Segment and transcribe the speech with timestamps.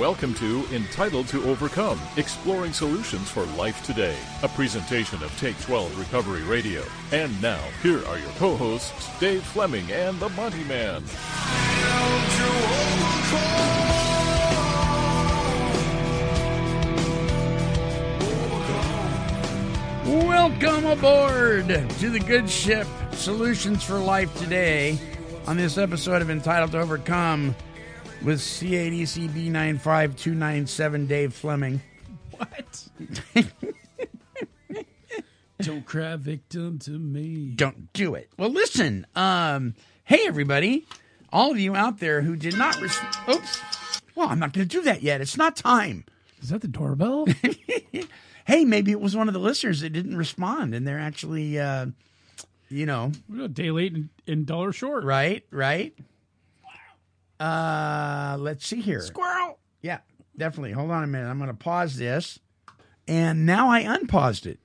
[0.00, 5.98] Welcome to Entitled to Overcome Exploring Solutions for Life Today, a presentation of Take 12
[5.98, 6.82] Recovery Radio.
[7.12, 11.02] And now, here are your co hosts, Dave Fleming and the Monty Man.
[20.06, 24.98] Welcome aboard to the good ship Solutions for Life today
[25.46, 27.54] on this episode of Entitled to Overcome
[28.24, 31.80] with C8EC B95297 Dave Fleming.
[32.32, 32.88] What?
[35.60, 37.52] Don't cry victim to me.
[37.54, 38.30] Don't do it.
[38.38, 39.06] Well, listen.
[39.14, 40.86] Um, hey, everybody.
[41.32, 42.80] All of you out there who did not.
[42.80, 42.98] Res-
[43.28, 43.62] Oops.
[44.14, 45.20] Well, I'm not going to do that yet.
[45.20, 46.04] It's not time.
[46.42, 47.26] Is that the doorbell?
[48.46, 51.86] Hey, maybe it was one of the listeners that didn't respond and they're actually, uh,
[52.68, 55.04] you know, We're a day late and, and dollar short.
[55.04, 55.94] right, right.
[57.40, 59.00] Uh, let's see here.
[59.00, 59.58] Squirrel.
[59.82, 59.98] Yeah,
[60.36, 60.72] definitely.
[60.72, 61.28] Hold on a minute.
[61.28, 62.38] I'm going to pause this.
[63.08, 64.58] And now I unpaused it.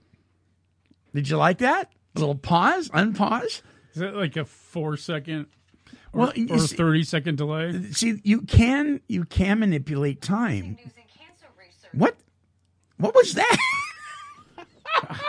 [1.14, 1.92] Did you like that?
[2.16, 3.62] A little pause, unpause.
[3.94, 5.48] Is that like a four second
[6.14, 7.92] or, Well, or see- 30 second delay?
[7.92, 10.78] See, you can you can manipulate time.
[11.94, 12.18] What?
[12.98, 13.58] What was that?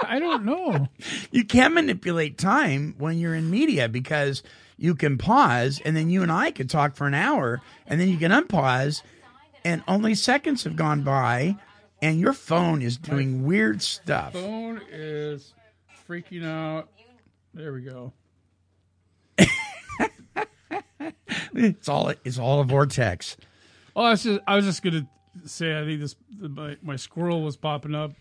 [0.02, 0.88] I don't know.
[1.30, 4.42] you can manipulate time when you're in media because
[4.76, 8.08] you can pause and then you and I could talk for an hour and then
[8.08, 9.02] you can unpause
[9.64, 11.56] and only seconds have gone by
[12.02, 14.34] and your phone is doing weird stuff.
[14.34, 15.54] Phone is
[16.08, 16.88] freaking out.
[17.54, 18.12] There we go.
[21.56, 23.36] It's all it's all a vortex.
[23.94, 25.08] Oh, I was just, I was just gonna
[25.46, 28.12] say I think this my, my squirrel was popping up.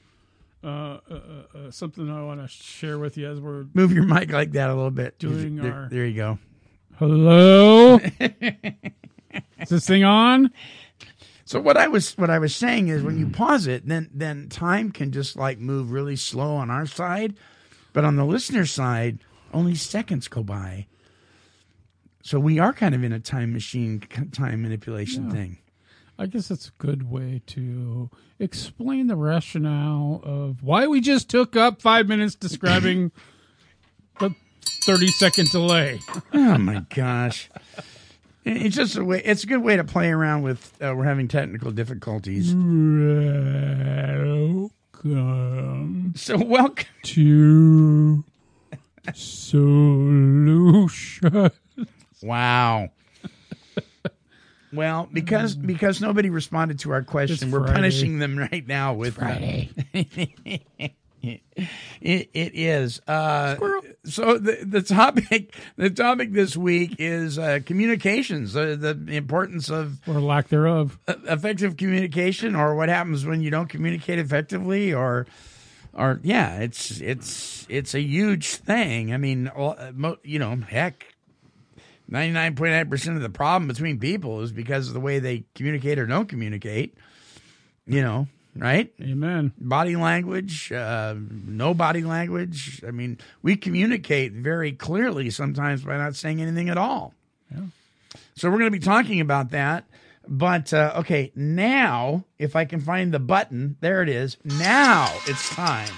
[0.65, 4.03] Uh, uh, uh, uh, something I want to share with you as we're Move your
[4.03, 5.19] mic like that a little bit.
[5.19, 6.39] Doing there, our- there you go.
[6.97, 7.99] hello.
[8.19, 10.51] is this thing on?
[11.45, 14.49] So what I was what I was saying is when you pause it, then then
[14.49, 17.35] time can just like move really slow on our side,
[17.93, 19.19] but on the listener side,
[19.53, 20.87] only seconds go by.
[22.23, 23.99] So we are kind of in a time machine,
[24.31, 25.59] time manipulation thing.
[26.17, 28.09] I guess that's a good way to
[28.39, 33.11] explain the rationale of why we just took up five minutes describing
[34.19, 34.33] the
[34.85, 35.99] 30 second delay.
[36.33, 37.49] Oh my gosh.
[38.45, 39.21] It's just a way.
[39.25, 40.71] It's a good way to play around with.
[40.81, 42.53] Uh, we're having technical difficulties.
[45.03, 46.85] Welcome So welcome.
[47.03, 48.23] to
[49.13, 50.31] Solution.
[52.23, 52.89] Wow.
[54.75, 57.73] Well, because because nobody responded to our question, It's we're Friday.
[57.73, 59.69] punishing them right now with Friday.
[61.21, 61.41] it,
[62.33, 63.01] it is.
[63.07, 63.55] Uh,
[64.03, 69.99] so the the topic the topic this week is uh, communications, uh, the importance of
[70.07, 70.99] Or lack thereof.
[71.07, 75.25] effective communication, or what happens when you don't communicate effectively, or
[75.93, 79.13] or yeah, it's it's it's a huge thing.
[79.13, 81.14] I mean, all- uh, you know, heck.
[82.09, 86.29] 99.9% of the problem between people is because of the way they communicate or don't
[86.29, 86.95] communicate.
[87.87, 88.91] You know, right?
[89.01, 89.53] Amen.
[89.59, 92.83] body language, uh, no body language.
[92.87, 97.13] I mean, we communicate very clearly sometimes by not saying anything at all.
[97.51, 97.65] Yeah.
[98.35, 99.85] So we're going to be talking about that.
[100.27, 104.37] But uh, okay, now if I can find the button, there it is.
[104.43, 105.93] Now it's time.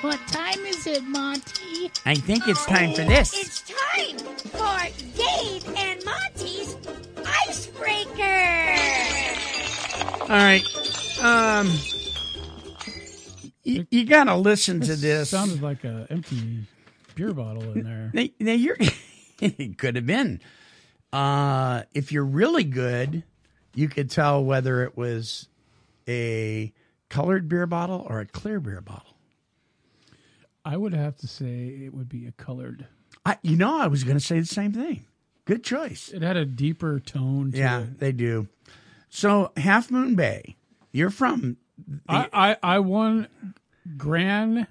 [0.00, 1.90] What time is it, Monty?
[2.06, 3.34] I think it's time for this.
[3.34, 4.78] It's time for
[5.14, 6.74] Dave and Monty's
[7.46, 8.70] Icebreaker.
[10.22, 10.64] All right.
[11.22, 11.70] Um,
[13.62, 15.28] you, you got to listen to this.
[15.28, 16.66] Sounded like a empty
[17.14, 18.10] beer bottle in there.
[18.14, 18.78] Now, now you're
[19.40, 20.40] it could have been.
[21.12, 23.22] Uh, if you're really good,
[23.74, 25.48] you could tell whether it was
[26.08, 26.72] a
[27.10, 29.09] colored beer bottle or a clear beer bottle.
[30.64, 32.86] I would have to say it would be a colored.
[33.24, 35.04] I, you know, I was going to say the same thing.
[35.44, 36.08] Good choice.
[36.10, 37.98] It had a deeper tone to Yeah, it.
[37.98, 38.48] they do.
[39.08, 40.56] So, Half Moon Bay
[40.92, 41.56] You're from
[42.08, 43.26] I, I I won
[43.96, 44.66] grand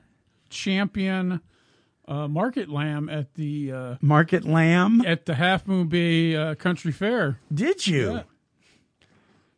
[0.49, 1.41] champion
[2.07, 5.03] uh, market lamb at the uh, Market Lamb.
[5.05, 7.39] at the Half Moon Bay uh, Country Fair.
[7.53, 8.13] Did you?
[8.13, 8.21] Yeah.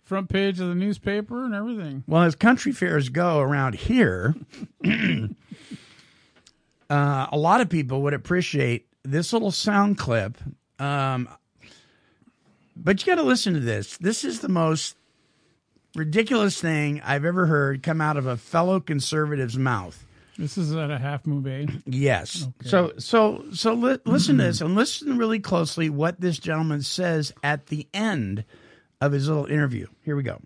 [0.04, 2.04] Front page of the newspaper and everything.
[2.08, 4.36] Well, as country fairs go around here,
[6.92, 10.38] uh, a lot of people would appreciate this little sound clip.
[10.78, 11.30] Um,
[12.76, 13.98] but you got to listen to this.
[13.98, 14.98] This is the most
[15.96, 20.06] ridiculous thing I've ever heard come out of a fellow conservative's mouth.
[20.38, 21.68] This is at a Half Moon Bay.
[21.86, 22.48] Yes.
[22.64, 27.32] So so so li- listen to this and listen really closely what this gentleman says
[27.44, 28.44] at the end
[29.00, 29.88] of his little interview.
[30.04, 30.42] Here we go.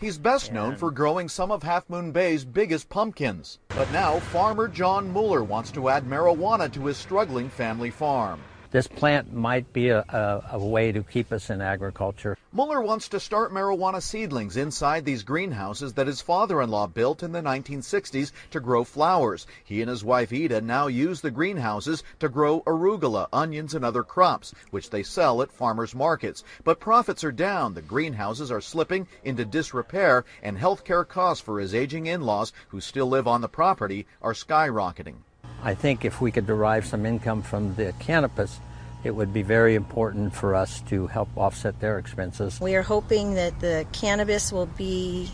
[0.00, 3.58] He's best known for growing some of Half Moon Bay's biggest pumpkins.
[3.70, 8.40] But now, farmer John Muller wants to add marijuana to his struggling family farm.
[8.70, 12.36] This plant might be a, a, a way to keep us in agriculture.
[12.52, 17.22] Muller wants to start marijuana seedlings inside these greenhouses that his father in law built
[17.22, 19.46] in the 1960s to grow flowers.
[19.64, 24.02] He and his wife Ida now use the greenhouses to grow arugula, onions, and other
[24.02, 26.44] crops, which they sell at farmers markets.
[26.62, 31.58] But profits are down, the greenhouses are slipping into disrepair, and health care costs for
[31.58, 35.22] his aging in laws who still live on the property are skyrocketing.
[35.62, 38.60] I think if we could derive some income from the cannabis,
[39.04, 42.60] it would be very important for us to help offset their expenses.
[42.60, 45.30] We are hoping that the cannabis will be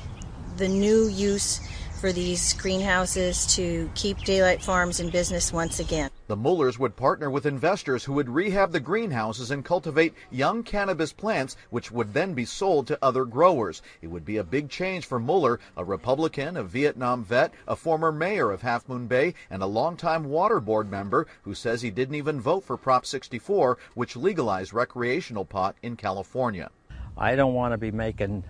[0.56, 1.60] the new use
[2.04, 6.10] for these greenhouses to keep Daylight Farms in business once again.
[6.26, 11.14] The Mullers would partner with investors who would rehab the greenhouses and cultivate young cannabis
[11.14, 13.80] plants, which would then be sold to other growers.
[14.02, 18.12] It would be a big change for Muller, a Republican, a Vietnam vet, a former
[18.12, 22.16] mayor of Half Moon Bay, and a longtime water board member who says he didn't
[22.16, 26.70] even vote for Prop 64, which legalized recreational pot in California.
[27.16, 28.44] I don't want to be making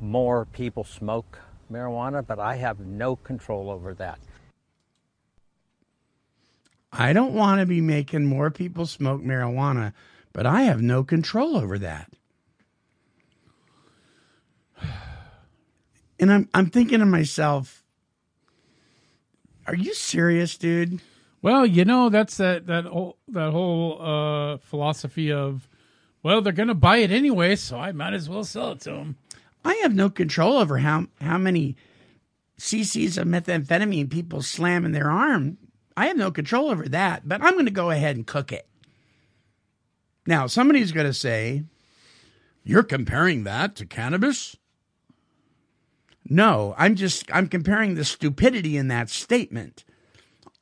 [0.00, 1.40] more people smoke
[1.70, 4.18] marijuana, but I have no control over that.
[6.92, 9.92] I don't want to be making more people smoke marijuana,
[10.32, 12.10] but I have no control over that.
[16.16, 17.82] And I'm I'm thinking to myself,
[19.66, 21.00] are you serious, dude?
[21.42, 25.68] Well, you know that's that that whole that whole uh, philosophy of,
[26.22, 28.90] well, they're going to buy it anyway, so I might as well sell it to
[28.90, 29.16] them.
[29.64, 31.76] I have no control over how how many
[32.58, 35.58] cc's of methamphetamine people slam in their arm.
[35.96, 38.68] I have no control over that, but I'm going to go ahead and cook it.
[40.26, 41.64] Now, somebody's going to say,
[42.62, 44.56] "You're comparing that to cannabis?"
[46.28, 49.84] No, I'm just I'm comparing the stupidity in that statement.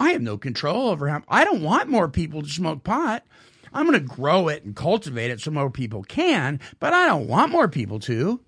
[0.00, 3.24] I have no control over how I don't want more people to smoke pot.
[3.72, 7.28] I'm going to grow it and cultivate it so more people can, but I don't
[7.28, 8.40] want more people to.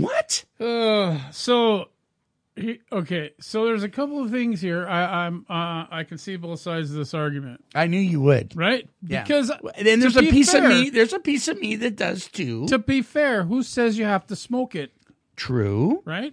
[0.00, 0.44] What?
[0.60, 1.88] Uh, so,
[2.54, 4.86] he, okay, so there's a couple of things here.
[4.86, 8.54] I, I'm uh, I can see both sides of this argument, I knew you would.
[8.56, 8.88] right?
[9.06, 9.22] Yeah.
[9.22, 10.90] Because and then there's a be piece fair- of me.
[10.90, 12.66] There's a piece of me that does too.
[12.68, 14.92] To be fair, who says you have to smoke it,
[15.36, 16.02] True.
[16.04, 16.32] right?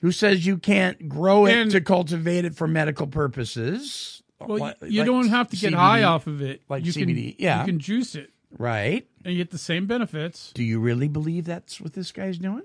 [0.00, 4.22] Who says you can't grow it And- to cultivate it for medical purposes?
[4.40, 6.62] Well, Like- you like don't have to get CBD, high off of it.
[6.68, 7.60] like you CBD, Can, yeah.
[7.60, 9.06] you can juice it Right?
[9.24, 10.52] And you get the same benefits.
[10.54, 12.64] Do you really believe that's what this guy's doing?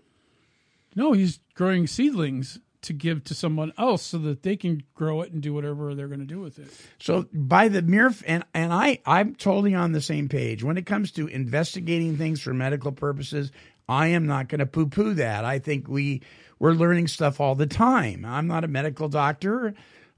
[0.95, 5.31] No, he's growing seedlings to give to someone else so that they can grow it
[5.31, 6.67] and do whatever they're going to do with it.
[6.99, 10.77] So by the mere f- and and I I'm totally on the same page when
[10.77, 13.51] it comes to investigating things for medical purposes.
[13.87, 15.43] I am not going to poo poo that.
[15.43, 16.21] I think we
[16.59, 18.25] we're learning stuff all the time.
[18.25, 19.73] I'm not a medical doctor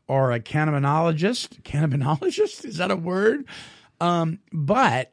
[0.08, 1.62] or a cannabinologist.
[1.62, 3.46] Cannabinologist is that a word?
[4.02, 5.12] Um, but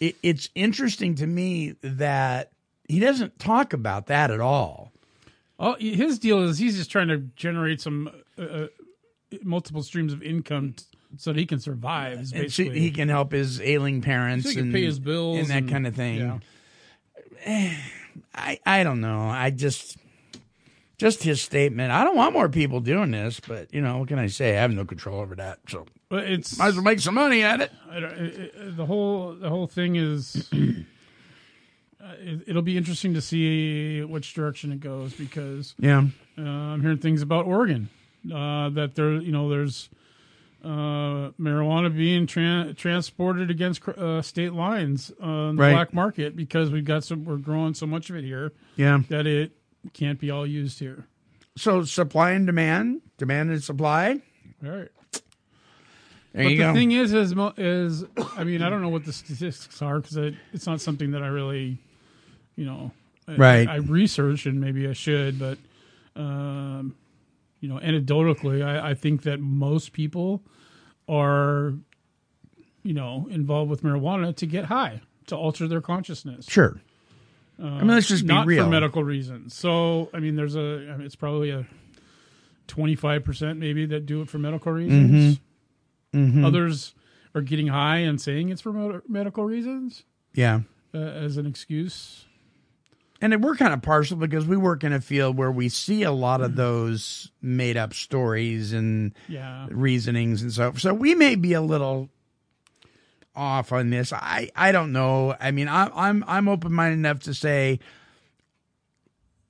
[0.00, 2.50] it, it's interesting to me that
[2.88, 4.90] he doesn't talk about that at all.
[5.58, 8.66] Well, his deal is he's just trying to generate some uh, uh,
[9.42, 10.84] multiple streams of income t-
[11.18, 12.28] so that he can survive.
[12.28, 15.38] So basically he can help his ailing parents So he can and pay his bills
[15.38, 16.40] and that and- kind of thing.
[17.46, 17.74] yeah.
[18.34, 19.28] I I don't know.
[19.28, 19.96] I just
[21.00, 21.90] just his statement.
[21.90, 24.56] I don't want more people doing this, but you know what can I say?
[24.56, 25.58] I have no control over that.
[25.68, 27.72] So But it's might as well make some money at it.
[27.90, 30.48] I don't- it- it- the whole the whole thing is.
[30.54, 36.04] uh, it, it'll be interesting to see which direction it goes because Yeah.
[36.38, 37.88] Uh, I'm hearing things about Oregon
[38.32, 39.90] uh, that there, you know, there's
[40.64, 45.72] uh, marijuana being tran- transported against uh, state lines on the Right.
[45.72, 49.00] black market because we've got some, we're growing so much of it here Yeah.
[49.08, 49.52] that it
[49.92, 51.06] can't be all used here.
[51.56, 54.20] So supply and demand, demand and supply.
[54.64, 54.88] All right.
[56.32, 56.74] There but the go.
[56.74, 58.04] thing is, is, is,
[58.36, 61.26] I mean, I don't know what the statistics are because it's not something that I
[61.26, 61.78] really
[62.60, 62.92] you know,
[63.26, 63.66] Right.
[63.68, 65.56] I, I research and maybe I should, but
[66.14, 66.94] um,
[67.60, 70.42] you know, anecdotally, I, I think that most people
[71.08, 71.74] are,
[72.82, 76.46] you know, involved with marijuana to get high, to alter their consciousness.
[76.48, 76.80] Sure.
[77.66, 78.64] I mean, let's just be not real.
[78.64, 79.54] for medical reasons.
[79.54, 81.66] So, I mean, there's a, I mean, it's probably a
[82.68, 85.40] 25% maybe that do it for medical reasons.
[86.14, 86.44] Mm-hmm.
[86.44, 86.94] Others
[87.34, 90.60] are getting high and saying it's for med- medical reasons Yeah.
[90.94, 92.26] uh, as an excuse.
[93.22, 96.12] And we're kind of partial because we work in a field where we see a
[96.12, 99.66] lot of those made up stories and Yeah.
[99.70, 102.08] reasonings and so so we may be a little
[103.34, 104.12] off on this.
[104.12, 105.36] I I don't know.
[105.40, 107.80] I mean, I, I'm I'm open minded enough to say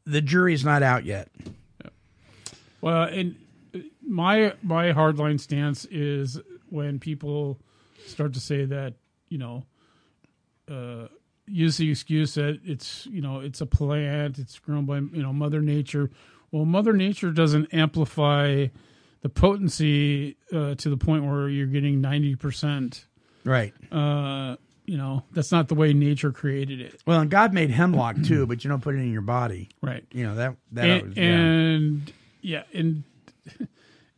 [0.04, 1.28] the jury's not out yet.
[2.80, 3.36] Well, and
[3.74, 7.58] uh, my my hardline stance is when people
[8.06, 8.94] start to say that
[9.30, 9.64] you know,
[10.70, 11.06] uh,
[11.46, 15.32] use the excuse that it's you know it's a plant, it's grown by you know
[15.32, 16.10] Mother Nature.
[16.50, 18.66] Well, Mother Nature doesn't amplify
[19.22, 23.06] the potency uh, to the point where you're getting ninety percent.
[23.44, 23.72] Right.
[23.90, 27.00] Uh, you know, that's not the way nature created it.
[27.06, 29.68] Well, and God made hemlock too, but you don't put it in your body.
[29.80, 30.04] Right.
[30.10, 31.22] You know that that and, was, yeah.
[31.24, 33.04] and yeah, and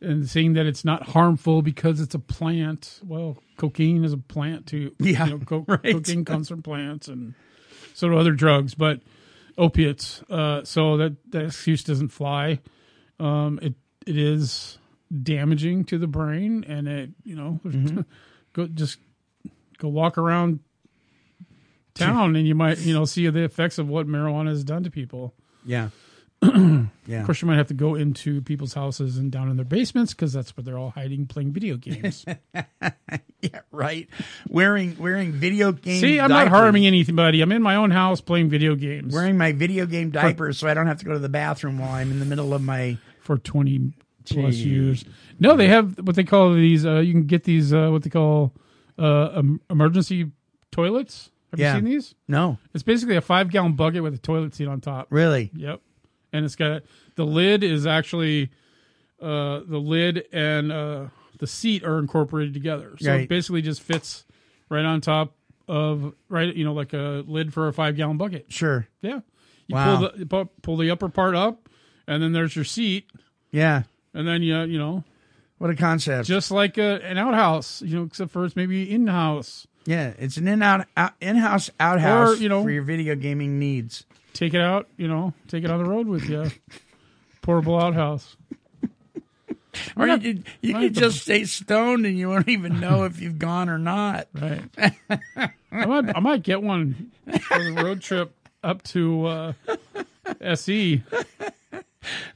[0.00, 3.00] and saying that it's not harmful because it's a plant.
[3.05, 4.95] Well, cocaine is a plant too.
[4.99, 5.83] Yeah, you know, co- right.
[5.83, 7.35] cocaine comes from plants, and
[7.95, 9.00] so do other drugs, but
[9.59, 10.23] opiates.
[10.31, 12.61] Uh, so that that excuse doesn't fly.
[13.21, 13.75] Um, it
[14.07, 14.79] it is
[15.23, 18.00] damaging to the brain, and it you know Mm-hmm.
[18.52, 18.99] go just
[19.82, 20.60] go walk around
[21.94, 24.90] town, and you might you know see the effects of what marijuana has done to
[24.90, 25.34] people.
[25.64, 25.90] yeah.
[26.42, 27.20] yeah.
[27.20, 30.12] Of course, you might have to go into people's houses and down in their basements
[30.12, 32.24] because that's where they're all hiding playing video games.
[33.42, 34.08] Yeah, right.
[34.48, 36.00] Wearing wearing video game.
[36.00, 36.58] See, I'm not diapers.
[36.58, 37.40] harming anybody.
[37.40, 40.74] I'm in my own house playing video games Wearing my video game diapers, so I
[40.74, 42.98] don't have to go to the bathroom while I'm in the middle of my.
[43.20, 43.92] for 20
[44.24, 45.04] plus years.
[45.40, 46.86] No, they have what they call these.
[46.86, 48.52] Uh, you can get these uh, what they call
[49.02, 50.30] uh, um, emergency
[50.71, 51.30] toilets.
[51.50, 51.75] Have Yeah.
[51.75, 52.14] you seen these?
[52.28, 55.09] No, It's basically a five gallon bucket with a toilet seat on top.
[55.11, 55.50] really.
[55.54, 55.80] Yep.
[56.32, 56.82] And it's got
[57.16, 58.50] the lid is actually
[59.21, 61.06] uh the lid and uh
[61.38, 62.94] the seat are incorporated together.
[62.99, 63.21] So Right.
[63.23, 64.25] it basically just fits
[64.71, 65.35] right on top
[65.68, 68.47] of right you know like a lid for a 5 gallon bucket.
[68.49, 68.88] Sure.
[69.02, 69.21] Yeah.
[69.66, 69.97] You Wow.
[69.99, 71.68] pull the you pull the upper part up
[72.06, 73.11] and then there's your seat
[73.50, 73.82] Yeah.
[74.14, 75.04] and then you you know
[75.62, 76.26] What a concept.
[76.26, 79.64] just like a, an outhouse, you know, except for it's maybe in house.
[79.85, 83.14] yeah, it's an in out, out in house outhouse Or, you know- for your video
[83.14, 84.04] gaming needs.
[84.33, 86.50] Take it out, you know, take it on the road with you.
[87.42, 88.37] Portable outhouse.
[89.97, 93.38] Or not- you, you could just stay stoned and you won't even know if you've
[93.38, 94.26] gone or not.
[94.35, 94.62] Right.
[95.71, 99.52] I might I might get one for the road trip up to uh,
[100.40, 101.02] SE.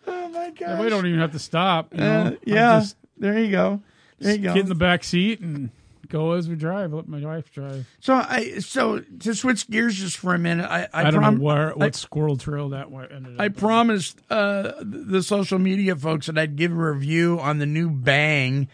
[0.07, 0.81] Oh my god!
[0.81, 1.93] I don't even have to stop.
[1.93, 2.23] You know?
[2.27, 3.83] Uh, yeah, just there you go.
[4.19, 4.55] There you go.
[4.55, 5.71] get in the back seat and
[6.09, 6.93] go as we drive.
[6.93, 7.87] Let my wife drive.
[8.01, 11.37] so I so to switch gears just for a minute, I I, I, don't prom-
[11.37, 13.41] know where what I- squirrel trail that ended up.
[13.41, 17.91] I promised uh, the social media folks that I'd give a review on the new
[17.91, 18.69] Bang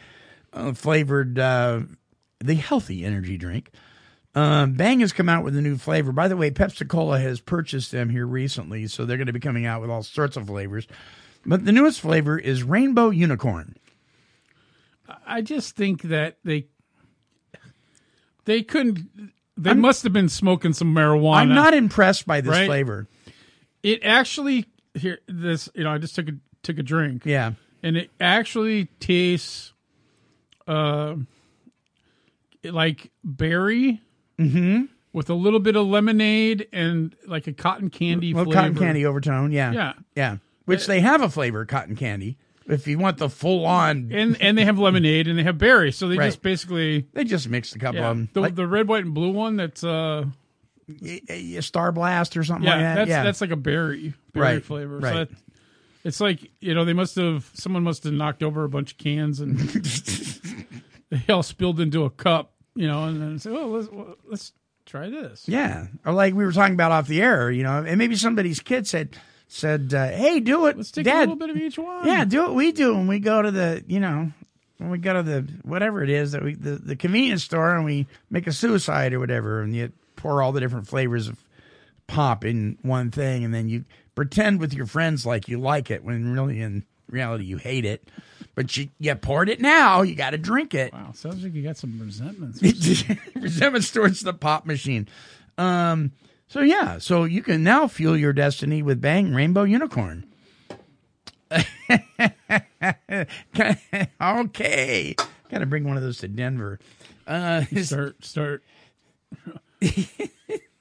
[0.53, 1.81] uh, flavored, uh,
[2.41, 3.71] the healthy energy drink.
[4.35, 6.11] Um, Bang has come out with a new flavor.
[6.13, 9.41] By the way, Pepsi Cola has purchased them here recently, so they're going to be
[9.41, 10.87] coming out with all sorts of flavors.
[11.45, 13.77] But the newest flavor is Rainbow Unicorn.
[15.27, 16.67] I just think that they
[18.45, 19.33] they couldn't.
[19.57, 21.37] They must have been smoking some marijuana.
[21.37, 22.67] I'm not impressed by this Right?
[22.67, 23.07] flavor.
[23.83, 26.33] It actually here this you know I just took a
[26.63, 27.23] took a drink.
[27.27, 27.53] Yeah.
[27.83, 29.73] and it actually tastes
[30.67, 31.17] uh
[32.65, 34.01] like berry
[34.39, 34.85] Mm-hmm.
[35.13, 38.61] with a little bit of lemonade and like a cotton candy Well, flavor.
[38.61, 39.53] cotton candy overtone.
[39.53, 39.73] Yeah.
[39.73, 39.93] Yeah.
[40.17, 40.37] Yeah.
[40.65, 42.39] Which they have a flavor, cotton candy.
[42.69, 45.93] If you want the full on, And and they have lemonade and they have berry,
[45.93, 46.27] so they Right.
[46.27, 48.11] just basically they just mixed a couple yeah.
[48.11, 48.29] of them.
[48.33, 50.25] The, like the red, white, and blue one that's uh
[51.05, 51.21] a,
[51.57, 52.95] a Star Blast or something yeah, like that.
[52.97, 53.23] that's yeah.
[53.23, 54.99] that's like a berry berry Right, flavor.
[54.99, 55.13] right.
[55.13, 55.29] So that,
[56.05, 58.99] it's like you know they must have someone must have knocked over a bunch of
[58.99, 59.59] cans and
[61.11, 64.53] they all spilled into a cup, you know, and then say, "Oh, let's well, let's
[64.87, 67.99] try this." Yeah, or like we were talking about off the air, you know, and
[67.99, 69.17] maybe somebody's kid said
[69.53, 71.17] said, uh, "Hey, do it, Let's take Dad.
[71.17, 72.07] a little bit of each one.
[72.07, 74.33] Yeah, do what we do when we go to the, you know,
[74.79, 77.85] when we go to the whatever it is that we the, the convenience store and
[77.85, 81.43] we make a suicide or whatever, and you pour all the different flavors of
[82.07, 86.03] pop in one thing, and then you pretend with your friends like you like it
[86.05, 88.09] when really in reality you hate it.
[88.55, 90.93] But you you poured it now, you got to drink it.
[90.93, 92.61] Wow, sounds like you got some resentments.
[93.35, 95.09] resentments towards the pop machine.
[95.59, 96.13] Um,
[96.53, 100.27] So yeah, so you can now fuel your destiny with Bang Rainbow Unicorn.
[104.21, 105.15] okay,
[105.51, 106.79] got to bring one of those to Denver.
[107.27, 108.63] Uh, Start start.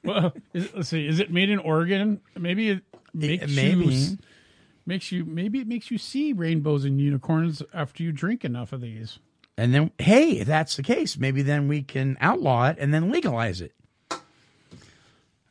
[0.04, 1.08] well, is, let's see.
[1.08, 2.20] Is it made in Oregon?
[2.38, 3.86] Maybe it makes maybe.
[3.86, 4.18] you
[4.86, 8.82] makes you maybe it makes you see rainbows and unicorns after you drink enough of
[8.82, 9.20] these.
[9.58, 13.10] and then, hey, if that's the case, maybe then we can outlaw it and then
[13.10, 13.72] legalize it.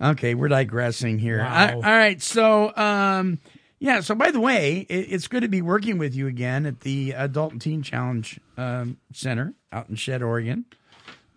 [0.03, 1.39] Okay, we're digressing here.
[1.39, 1.47] Wow.
[1.55, 3.39] I- all right, so um,
[3.79, 4.01] yeah.
[4.01, 7.13] So by the way, it, it's good to be working with you again at the
[7.13, 10.65] Adult and Teen Challenge um, Center out in Shedd, Oregon.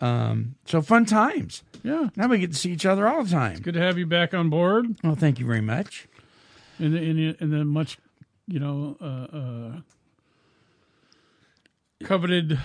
[0.02, 1.64] Um, so fun times.
[1.84, 3.60] Yeah, Now we get to see each other all the time.
[3.60, 6.08] good to have you back on board Well, thank you very much.
[6.80, 7.98] in the in the, the much
[8.48, 9.82] you know uh, uh,
[12.04, 12.60] coveted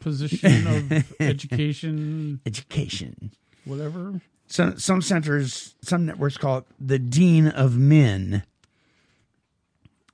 [0.00, 3.32] position of education, Education.
[3.68, 4.20] Whatever.
[4.46, 8.42] Some some centers, some networks call it the Dean of Men.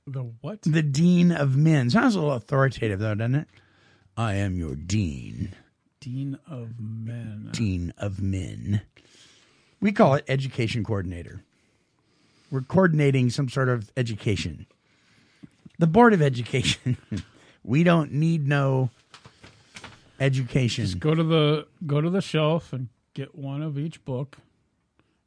[0.05, 0.61] The what?
[0.61, 3.47] The Dean of Men sounds a little authoritative, though, doesn't it?
[4.17, 5.55] I am your Dean.
[5.99, 7.49] Dean of Men.
[7.53, 8.81] Dean of Men.
[9.79, 11.43] We call it Education Coordinator.
[12.51, 14.67] We're coordinating some sort of education.
[15.79, 16.97] The Board of Education.
[17.63, 18.89] we don't need no
[20.19, 20.85] education.
[20.85, 24.37] Just go to the go to the shelf and get one of each book,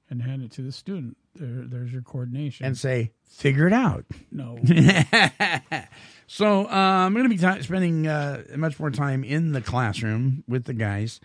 [0.09, 1.17] and hand it to the student.
[1.35, 2.65] There, there's your coordination.
[2.67, 4.05] and say, figure it out.
[4.31, 4.59] no,
[6.27, 10.45] So uh, I'm going to be ti spending uh, much more time in the classroom
[10.49, 11.21] with the guys,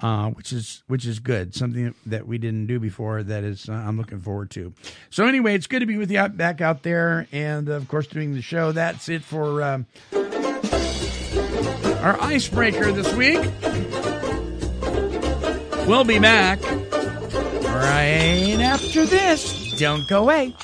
[0.00, 1.54] uh, which is which is good.
[1.54, 3.22] Something that we didn't do before.
[3.22, 4.72] That is, uh, I'm looking forward to.
[5.10, 8.06] So anyway, it's good to be with you out, back out there, and of course
[8.06, 8.70] doing the show.
[8.72, 9.86] That's it for um,
[12.02, 13.40] our icebreaker this week.
[15.86, 19.78] We'll be back right after this.
[19.78, 20.54] Don't go away.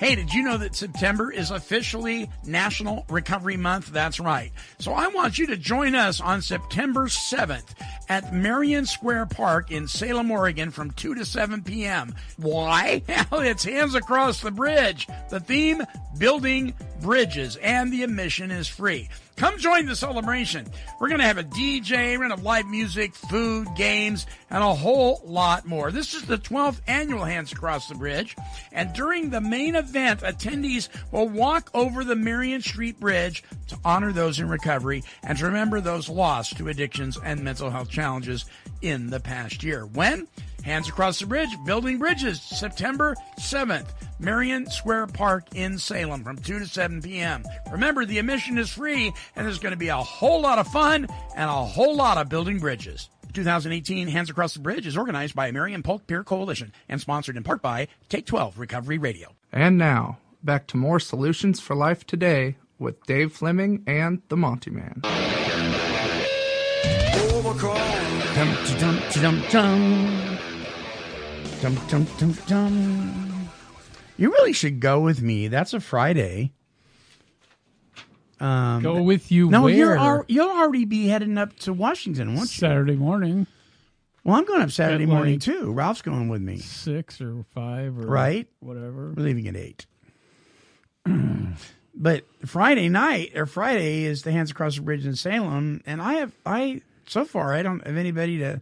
[0.00, 3.92] Hey, did you know that September is officially National Recovery Month?
[3.92, 4.50] That's right.
[4.78, 7.74] So I want you to join us on September 7th
[8.08, 12.14] at Marion Square Park in Salem, Oregon from 2 to 7 p.m.
[12.36, 13.02] Why?
[13.30, 15.06] Well, it's Hands Across the Bridge.
[15.28, 15.82] The theme,
[16.18, 19.08] Building Bridges, and the admission is free.
[19.40, 20.66] Come join the celebration.
[21.00, 24.62] We're going to have a DJ, we're going to have live music, food, games, and
[24.62, 25.90] a whole lot more.
[25.90, 28.36] This is the 12th annual Hands Across the Bridge.
[28.70, 34.12] And during the main event, attendees will walk over the Marion Street Bridge to honor
[34.12, 38.44] those in recovery and to remember those lost to addictions and mental health challenges
[38.82, 39.86] in the past year.
[39.86, 40.28] When?
[40.64, 46.58] Hands Across the Bridge, Building Bridges, September 7th, Marion Square Park in Salem from 2
[46.58, 47.44] to 7 p.m.
[47.70, 51.06] Remember, the admission is free and there's going to be a whole lot of fun
[51.36, 53.08] and a whole lot of building bridges.
[53.32, 57.42] 2018 Hands Across the Bridge is organized by Marion Polk Peer Coalition and sponsored in
[57.42, 59.34] part by Take 12 Recovery Radio.
[59.52, 64.70] And now, back to more Solutions for Life today with Dave Fleming and the Monty
[64.70, 65.00] Man.
[68.34, 69.50] Dum dum dum dum.
[69.50, 70.29] Dum
[71.60, 71.76] dum
[72.18, 73.48] dum dum.
[74.16, 75.48] You really should go with me.
[75.48, 76.52] That's a Friday.
[78.38, 79.50] Um, go with you.
[79.50, 79.74] no, where?
[79.74, 82.58] you're al- you'll already be heading up to Washington, won't you?
[82.66, 83.46] Saturday morning,
[84.24, 85.72] Well, I'm going up Saturday At morning like- too.
[85.72, 86.58] Ralph's going with me.
[86.58, 88.48] six or five or Right.
[88.60, 89.12] whatever.
[89.16, 89.86] We're leaving at eight.
[91.94, 96.14] but Friday night or Friday is the Hands Across the Bridge in Salem, and I
[96.14, 98.60] have I so far I don't have anybody to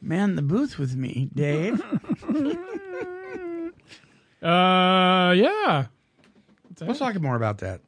[0.00, 1.82] man the booth with me, Dave.
[4.40, 5.86] Uh, yeah.
[6.80, 7.80] We'll talk more about that.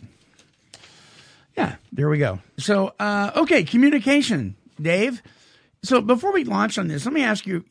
[1.57, 2.41] Yeah, there we go.
[2.59, 5.23] So, uh, okay, communication, Dave.
[5.83, 7.65] So before we launch on this, let me ask you.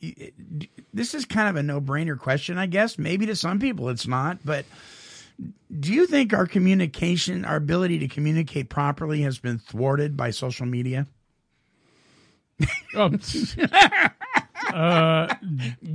[0.92, 2.98] This is kind of a no-brainer question, I guess.
[2.98, 4.64] Maybe to some people it's not, but
[5.78, 10.66] do you think our communication, our ability to communicate properly, has been thwarted by social
[10.66, 11.06] media?
[12.94, 13.10] Oh,
[14.74, 15.34] uh,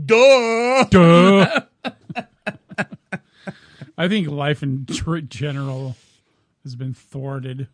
[0.05, 0.83] Duh.
[0.89, 1.61] duh.
[3.97, 5.95] I think life in tr- general
[6.63, 7.67] has been thwarted.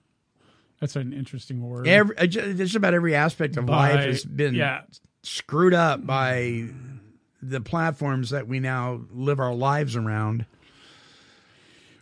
[0.79, 1.87] That's an interesting word.
[1.87, 4.81] Every, uh, just about every aspect of By- life has been yeah.
[5.23, 6.67] screwed up by
[7.41, 10.45] the platforms that we now live our lives around.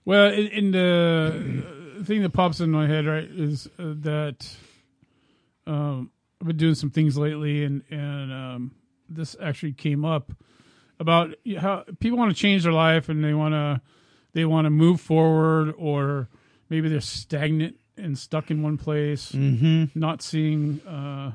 [0.06, 4.50] Well, in, the thing that pops in my head, right, is uh, that
[5.68, 6.10] um,
[6.42, 8.72] I've been doing some things lately, and and um,
[9.10, 10.32] this actually came up
[11.00, 13.82] about how people want to change their life and they want to
[14.34, 16.28] they want to move forward, or
[16.70, 19.86] maybe they're stagnant and stuck in one place, Mm-hmm.
[20.00, 21.32] not seeing, uh,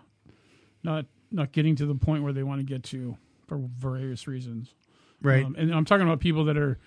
[0.83, 3.17] not not getting to the point where they want to get to.
[3.49, 4.73] for various reasons.
[5.21, 5.45] Right.
[5.45, 6.79] Um, and I'm talking about people that are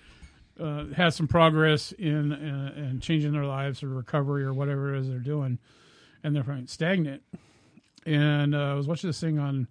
[0.58, 5.00] uh, had some progress in uh, and changing their lives or recovery or whatever it
[5.00, 5.58] is they're doing,
[6.24, 7.22] and they're finding stagnant.
[8.06, 9.68] And uh, I was watching this thing on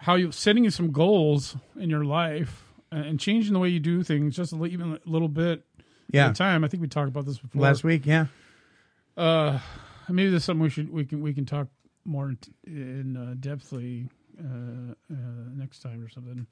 [0.00, 4.34] how you setting some goals in your life and changing the way you do things
[4.34, 5.64] just a even a little bit
[6.12, 6.26] Yeah.
[6.26, 6.64] at a time.
[6.64, 8.26] I think we talked about this before Last week, yeah.
[9.16, 9.58] uh,
[10.08, 11.68] maybe there's something we should we can we can talk
[12.04, 14.08] more in, in uh, depthly
[14.42, 15.16] uh, uh,
[15.54, 16.46] next time or something.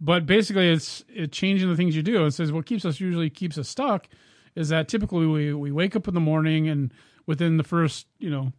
[0.00, 2.26] But basically, it's it changing the things you do.
[2.26, 4.08] It says what keeps us usually keeps us stuck
[4.54, 6.92] is that typically we we wake up in the morning and
[7.26, 8.52] within the first you know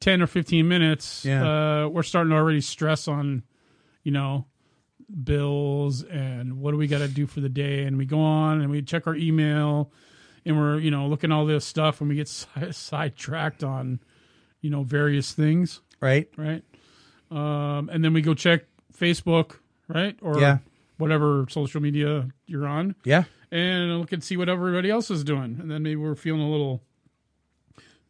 [0.00, 1.84] ten or fifteen minutes, Yeah.
[1.84, 3.42] uh, we're starting to already stress on
[4.08, 4.46] you know
[5.24, 7.84] bills and what do we got to do for the day?
[7.84, 9.92] And we go on and we check our email
[10.46, 14.00] and we're you know looking at all this stuff and we get sidetracked on
[14.62, 15.82] you know various things.
[16.00, 16.28] Right.
[16.38, 16.62] right?
[17.30, 18.62] Um, and then we go check
[18.98, 19.56] facebook
[19.88, 20.16] right?
[20.22, 20.58] Or Yeah.
[20.96, 22.94] whatever social media you're on.
[23.04, 23.24] Yeah.
[23.50, 25.58] and look and see what everybody else is doing.
[25.60, 26.82] And then maybe we're feeling a little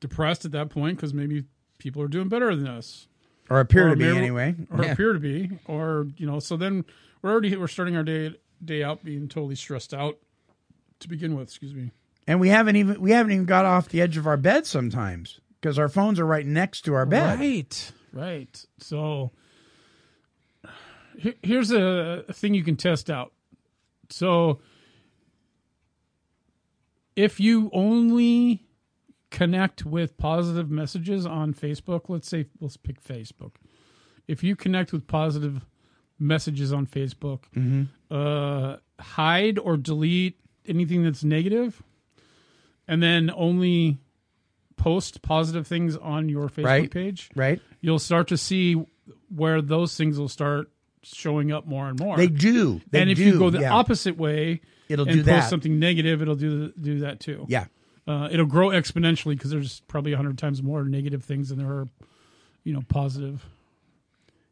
[0.01, 1.45] depressed at that point because maybe
[1.79, 3.08] people are doing better than us
[3.51, 4.55] Or appear or to be anyway.
[4.71, 4.93] or Yeah.
[4.93, 6.39] appear to be, or you know.
[6.39, 6.85] So then
[7.23, 8.35] we're already we're starting our day
[8.65, 10.19] day out being totally stressed out
[11.01, 11.49] to begin with.
[11.49, 11.91] Excuse me.
[12.27, 15.41] And we haven't even we haven't even got off the edge of our bed sometimes
[15.61, 17.39] because our phones are right next to our bed.
[17.39, 18.65] Right, right.
[18.79, 19.31] So
[21.43, 23.33] here's a thing you can test out.
[24.11, 24.61] So
[27.17, 28.65] if you only
[29.31, 33.53] connect with positive messages on Facebook, let's say let's pick Facebook.
[34.27, 35.65] If you connect with positive
[36.19, 37.45] messages on Facebook,
[38.11, 41.83] uh, hide or delete anything that's negative,
[42.87, 43.99] and then only
[44.77, 46.91] post positive things on your Facebook Right.
[46.91, 47.61] page, Right?
[47.81, 48.75] you'll start to see
[49.35, 50.71] where those things will start
[51.03, 52.17] showing up more and more.
[52.17, 52.81] They do.
[52.91, 53.25] They and if do.
[53.25, 53.73] you go the yeah.
[53.75, 55.51] opposite way, It'll and do post that.
[55.51, 57.47] something negative, it'll do do that too.
[57.49, 57.67] Yeah.
[58.09, 61.69] Uh, it'll grow exponentially because there's probably a hundred times more negative things than there
[61.69, 61.89] are,
[62.65, 63.45] you know, positive.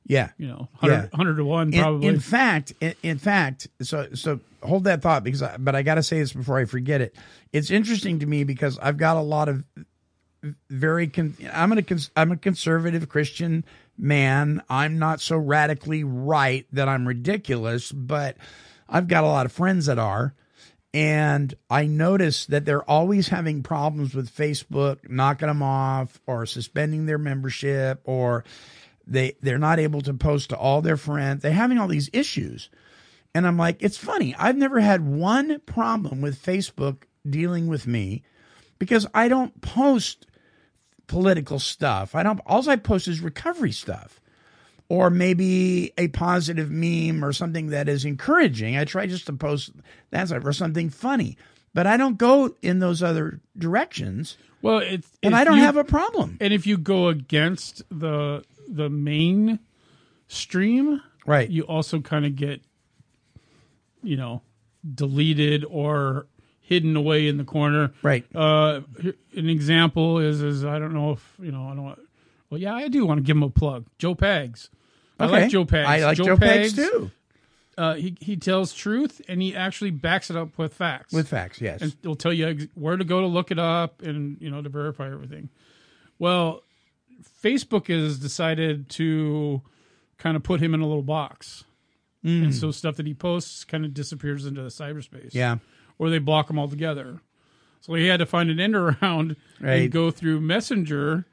[0.06, 0.28] Yeah.
[0.38, 1.00] You know, 100, Yeah.
[1.10, 2.06] 100 to one probably.
[2.06, 5.96] in fact, in, in fact, so so hold that thought because, I, but I got
[5.96, 7.16] to say this before I forget it.
[7.52, 9.64] It's interesting to me because I've got a lot of
[10.70, 11.08] very.
[11.08, 13.64] Con, I'm a cons- I'm a conservative Christian
[13.98, 14.62] man.
[14.68, 18.36] I'm not so radically right that I'm ridiculous, but
[18.88, 20.34] I've got a lot of friends that are.
[20.96, 27.04] And I notice that they're always having problems with Facebook knocking them off or suspending
[27.04, 28.44] their membership or
[29.06, 31.42] they they're not able to post to all their friends.
[31.42, 32.70] They're having all these issues.
[33.34, 34.34] And I'm like, it's funny.
[34.38, 38.22] I've never had one problem with Facebook dealing with me
[38.78, 40.26] because I don't post
[41.08, 42.14] political stuff.
[42.14, 44.18] I don't all I post is recovery stuff.
[44.88, 48.76] Or maybe a positive meme or something that is encouraging.
[48.76, 49.72] I try just to post
[50.10, 51.36] that or something funny.
[51.74, 54.36] But I don't go in those other directions.
[54.62, 56.36] well, it's And I don't you- have a problem.
[56.40, 59.58] And if you go against the the main
[60.28, 61.48] stream, Right.
[61.50, 62.62] you also kind of get,
[64.02, 64.42] you know,
[64.94, 66.26] deleted or
[66.60, 67.92] hidden away in the corner.
[68.02, 68.24] Right.
[68.34, 68.80] Uh,
[69.34, 71.84] an example is is I don't know if you know I don't.
[71.84, 72.00] Want,
[72.50, 73.86] well, yeah, I do want to give him a plug.
[73.98, 74.68] Joe Pags.
[75.18, 75.86] I like Joe Pags.
[75.86, 77.10] I like Joe Pags too.
[77.78, 81.12] Uh, he he tells truth and he actually backs it up with facts.
[81.12, 81.82] With facts, yes.
[81.82, 84.68] and it'll tell you where to go to look it up and you know to
[84.70, 85.50] verify everything.
[86.18, 86.62] Well,
[87.42, 89.60] Facebook has decided to
[90.18, 91.64] kind of put him in a little box,
[92.24, 95.26] and so stuff that he posts kind of disappears into the cyberspace.
[95.30, 95.34] Mm.
[95.34, 95.56] Yeah.
[95.98, 97.20] or they block him altogether.
[97.82, 99.82] So he had to find an end around Right.
[99.82, 101.24] and go through Messenger.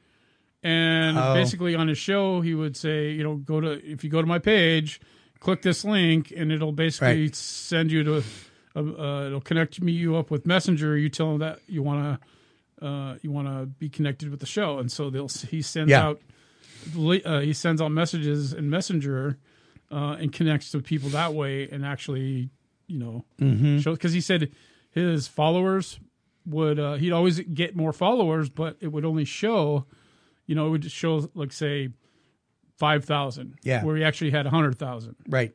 [0.64, 1.34] And Oh.
[1.34, 4.28] basically, on his show, he would say, you know, go to if you go to
[4.28, 5.02] my page,
[5.40, 7.36] click this link, and it'll basically Right.
[7.36, 8.24] send you to,
[8.76, 10.98] uh, uh, it'll connect me you up with Messenger.
[10.98, 12.22] You tell them that you want
[12.80, 15.92] to, uh, you want to be connected with the show, and so they'll he sends
[15.92, 16.06] Yeah.
[16.08, 16.22] out,
[17.26, 19.38] uh, he sends out messages in Messenger,
[19.92, 22.50] uh, and connects to people that way, and actually,
[22.88, 23.80] you know, Mm-hmm.
[23.80, 24.50] show because he said
[24.92, 26.00] his followers
[26.46, 29.86] would uh, he'd always get more followers, but it would only show,
[30.46, 31.90] you know, it would just show like say
[32.78, 33.84] five thousand, Yeah.
[33.84, 35.54] where he actually had a hundred thousand, Right.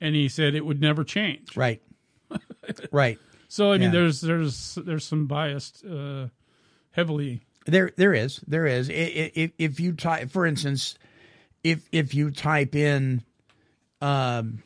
[0.00, 1.56] and he said it would never change.
[1.56, 1.82] Right.
[2.92, 3.18] right.
[3.48, 4.00] So I mean, Yeah.
[4.00, 6.28] there's there's there's some biased uh,
[6.92, 7.42] heavily.
[7.66, 8.88] There, there is, there is.
[8.90, 10.96] If if you type, for instance,
[11.62, 13.22] if if you type in
[14.00, 14.62] um,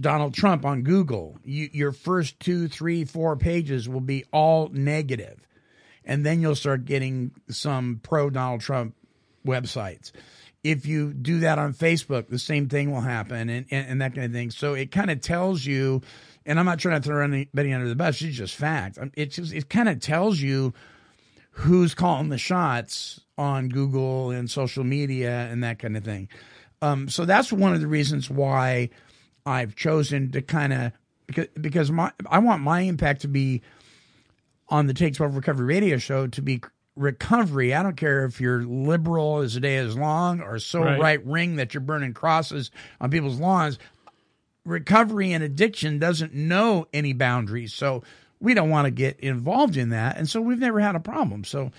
[0.00, 5.45] Donald Trump on Google, you, your first two, three, four pages will be all negative,
[6.06, 8.94] and then you'll start getting some pro Donald Trump
[9.46, 10.12] websites.
[10.64, 14.14] if you do that on Facebook, the same thing will happen and, and, and that
[14.14, 14.50] kind of thing.
[14.50, 16.02] So it kind of tells you,
[16.44, 18.98] and I'm not trying to throw anybody under the bus, it's just fact.
[19.14, 20.74] It it kind of tells you
[21.50, 26.28] who's calling the shots on Google and social media and that kind of thing.
[26.82, 28.90] Um, so that's one of the reasons why
[29.46, 30.92] I've chosen to kind of
[31.26, 33.62] because because my I want my impact to be
[34.68, 36.60] on the Take 12 Recovery Radio Show to be
[36.96, 37.74] recovery.
[37.74, 41.24] I don't care if you're liberal as a day is long or so Right.
[41.24, 43.78] wing that you're burning crosses on people's lawns.
[44.64, 47.72] Recovery and addiction doesn't know any boundaries.
[47.74, 48.02] So
[48.40, 50.16] we don't want to get involved in that.
[50.16, 51.44] And so we've never had a problem.
[51.44, 51.70] So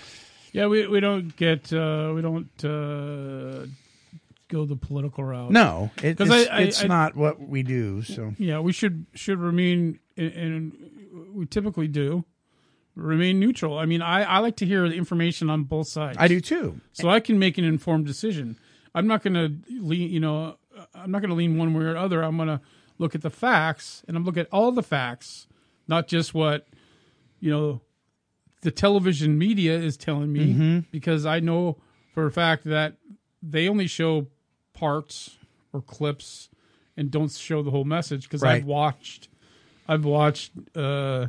[0.53, 3.65] Yeah, we we don't get uh, we don't uh,
[4.47, 5.51] go the political route.
[5.51, 8.01] no, it, it's, I- I- it's I- not what we do.
[8.03, 10.71] So Yeah, we should should remain, and
[11.33, 12.23] we typically do
[12.97, 13.77] remain neutral.
[13.77, 16.17] I mean, I, I like to hear the information on both sides.
[16.19, 16.81] I do too.
[16.93, 18.57] so I can make an informed decision.
[18.95, 20.57] I'm not going to lean, you know,
[20.95, 22.21] I'm not going to lean one way or other.
[22.23, 22.61] I'm going to
[22.97, 25.47] look at the facts, and I'm look at all the facts,
[25.87, 26.67] not just what
[27.39, 27.81] you know
[28.61, 30.79] the television media is telling me, Mm-hmm.
[30.91, 31.77] because I know
[32.13, 32.95] for a fact that
[33.43, 34.25] they only show
[34.73, 35.37] parts
[35.71, 36.49] or clips
[36.95, 38.23] and don't show the whole message.
[38.23, 38.55] Because Right.
[38.55, 39.27] I've watched,
[39.87, 41.27] I've watched, uh,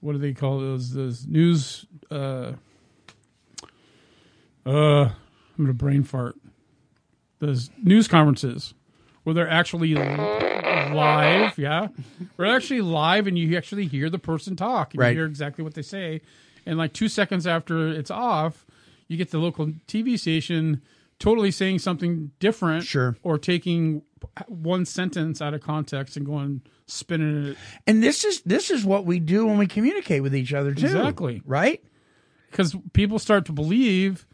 [0.00, 0.92] what do they call those?
[0.92, 1.86] Those news.
[2.10, 2.52] Uh,
[4.66, 5.12] uh, I'm
[5.58, 6.36] gonna brain fart.
[7.38, 8.74] Those news conferences
[9.24, 11.88] where they're actually live, yeah,
[12.36, 15.10] we're actually live, and you actually hear the person talk, and Right.
[15.10, 16.20] you hear exactly what they say,
[16.66, 18.66] and like two seconds after it's off,
[19.08, 20.82] you get the local TV station
[21.18, 23.16] totally saying something different, Sure.
[23.22, 24.02] or taking
[24.48, 27.56] one sentence out of context and going spinning it
[27.86, 30.86] And this is this is what we do when we communicate with each other too.
[30.86, 31.42] Exactly.
[31.44, 31.82] Right?
[32.50, 34.26] because people start to believe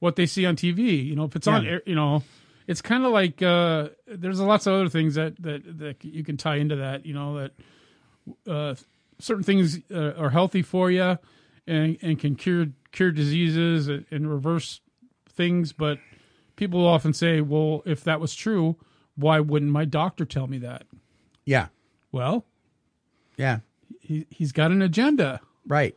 [0.00, 1.06] what they see on TV.
[1.06, 1.70] You know, if it's on, Yeah.
[1.70, 2.24] air, you know,
[2.66, 6.36] it's kind of like uh, there's lots of other things that, that that you can
[6.36, 7.06] tie into that.
[7.06, 8.74] You know that uh,
[9.20, 11.16] certain things uh, are healthy for you
[11.66, 14.80] and and can cure cure diseases and, and reverse
[15.28, 15.98] things, but
[16.56, 18.76] people often say, "Well, if that was true,
[19.20, 20.84] why wouldn't my doctor tell me that?"
[21.44, 21.68] Yeah.
[22.12, 22.44] Well,
[23.36, 23.60] Yeah.
[24.00, 25.96] he he's got an agenda, Right.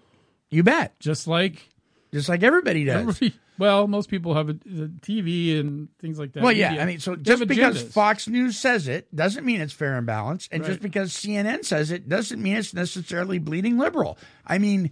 [0.49, 0.99] You bet.
[0.99, 1.69] just like
[2.13, 2.95] Just like everybody does.
[3.01, 6.43] Everybody- well, most people have a, a TV and things like that.
[6.43, 6.69] Well, yeah.
[6.69, 6.83] Media.
[6.83, 7.87] I mean, so They just because agendas.
[7.91, 11.89] Fox News says it doesn't mean it's fair and balanced, and just because CNN says
[11.91, 14.17] it doesn't mean it's necessarily bleeding liberal.
[14.45, 14.91] I mean,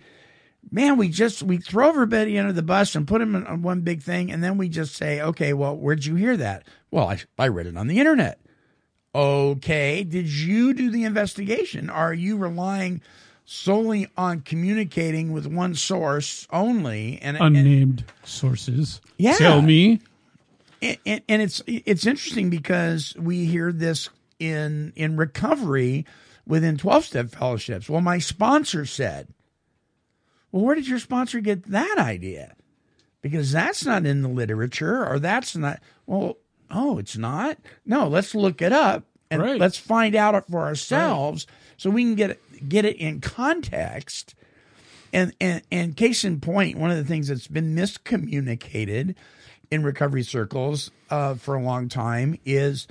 [0.69, 3.81] man, we just we throw everybody under the bus and put them on on one
[3.81, 6.67] big thing, and then we just say, okay, well, where'd you hear that?
[6.91, 8.39] Well, I I read it on the internet.
[9.13, 11.89] Okay, did you do the investigation?
[11.89, 13.01] Are you relying
[13.43, 17.19] solely on communicating with one source only?
[17.21, 19.01] And and- unnamed sources.
[19.17, 19.35] Yeah.
[19.35, 19.99] tell me.
[20.81, 26.05] and, and, and it's it's interesting because we hear this in in recovery
[26.47, 29.27] within 12 step fellowships well my sponsor said
[30.51, 32.55] well where did your sponsor get that idea
[33.21, 36.37] because that's not in the literature or that's not well
[36.69, 39.59] oh it's not no let's look it up and Right.
[39.59, 44.35] let's find out for ourselves so we can get it, get it in context
[45.13, 49.15] and, and and case in point, one of the things that's been miscommunicated
[49.69, 52.87] in recovery circles uh, for a long time is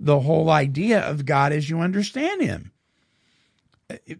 [0.00, 2.72] the whole idea of God as you understand Him.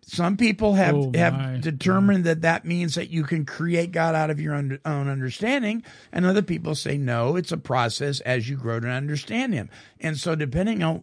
[0.02, 4.30] Some people have Oh, have determined that that means that you can create God out
[4.30, 8.80] of your own understanding, and other people say no, it's a process as you grow
[8.80, 9.68] to understand Him.
[10.00, 11.02] And so, depending on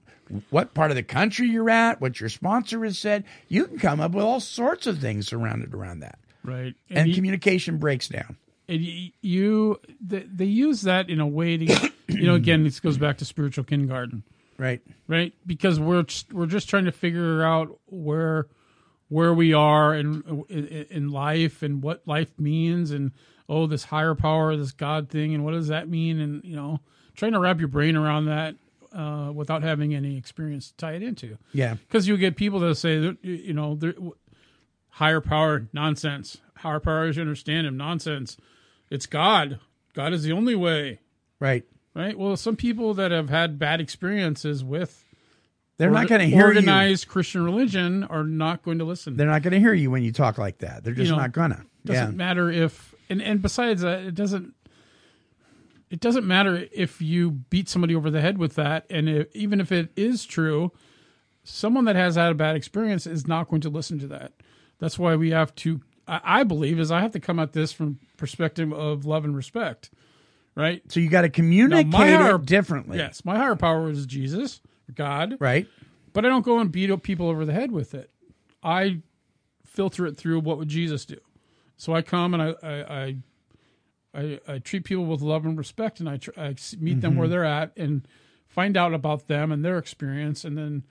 [0.50, 4.00] what part of the country you're at, what your sponsor has said, you can come
[4.00, 6.74] up with all sorts of things surrounded around that Right.
[6.90, 8.36] and you- communication breaks down.
[8.68, 8.82] and
[9.22, 13.18] you they, they use that in a way to you know again this goes back
[13.20, 14.24] to spiritual kindergarten
[14.58, 14.82] Right.
[15.08, 18.48] right because we're we're just trying to figure out where
[19.10, 23.12] where we are in, in in life and what life means and
[23.48, 26.20] oh this higher power this god thing and what does that mean?
[26.20, 26.80] And you know
[27.16, 28.56] trying to wrap your brain around that
[28.94, 31.38] uh, without having any experience to tie it into.
[31.54, 31.76] Yeah.
[31.76, 33.78] because you get people that say that you know
[34.90, 36.38] higher power nonsense.
[36.58, 38.38] Higher power as you understand him nonsense.
[38.90, 39.60] It's god.
[39.94, 41.00] God is the only way.
[41.40, 41.64] Right.
[41.94, 42.18] right?
[42.18, 45.05] Well some people that have had bad experiences with
[45.78, 46.44] They're not going to hear you.
[46.46, 50.04] organized christian religion are not going to listen They're not going to hear you when
[50.04, 50.84] you talk like that.
[50.84, 51.62] They're just You know, not going to.
[51.86, 52.16] doesn't Yeah.
[52.16, 54.54] matter if and and besides that it doesn't
[55.90, 59.60] it doesn't matter if you beat somebody over the head with that and if, even
[59.62, 60.72] if it is true
[61.44, 64.34] someone that has had a bad experience is not going to listen to that
[64.80, 67.72] that's why we have to i, I believe is i have to come at this
[67.72, 69.90] from perspective of love and respect
[70.58, 70.82] right?
[70.90, 72.98] So you got to Now, communicate my higher- differently.
[72.98, 74.62] Yes, my higher power is Jesus,
[74.94, 75.68] God, Right.
[76.14, 78.10] but I don't go and beat up people over the head with it.
[78.64, 79.02] I
[79.66, 81.18] filter it through what would Jesus do.
[81.78, 83.18] So I come and I I I,
[84.14, 87.20] I, I treat people with love and respect, and I, tr- I meet them Mm-hmm.
[87.20, 88.08] where they're at and
[88.48, 90.86] find out about them and their experience, and then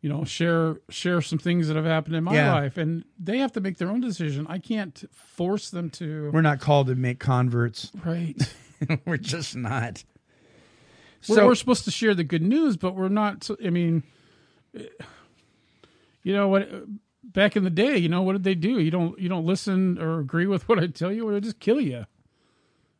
[0.00, 2.52] you know share share some things that have happened in my Yeah.
[2.54, 4.46] life, and they have to make their own decision.
[4.48, 6.30] I can't force them to.
[6.32, 7.90] We're not called to make converts.
[8.04, 8.36] right.
[9.06, 10.04] We're just not.
[11.28, 13.48] We're, we're supposed to share the good news, but we're not.
[13.64, 14.02] I mean,
[14.76, 14.82] eh,
[16.22, 16.68] you know what?
[17.24, 18.78] Back in the day, you know what did they do?
[18.78, 21.60] You don't you don't listen or agree with what I tell you, or they just
[21.60, 22.04] kill you,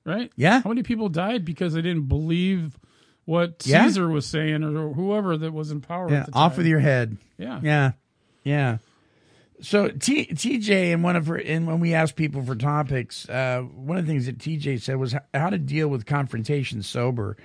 [0.04, 0.30] right?
[0.36, 0.62] Yeah.
[0.62, 2.78] How many people died because they didn't believe
[3.24, 3.84] what Yeah.
[3.86, 6.10] Caesar was saying, or whoever that was in power?
[6.10, 7.18] yeah, at the off with your head.
[7.38, 7.60] yeah.
[7.62, 7.92] Yeah,
[8.44, 8.78] yeah.
[9.60, 13.60] So T, TJ and one of her and when we asked people for topics, uh,
[13.60, 17.36] one of the things that TJ said was how to deal with confrontation sober,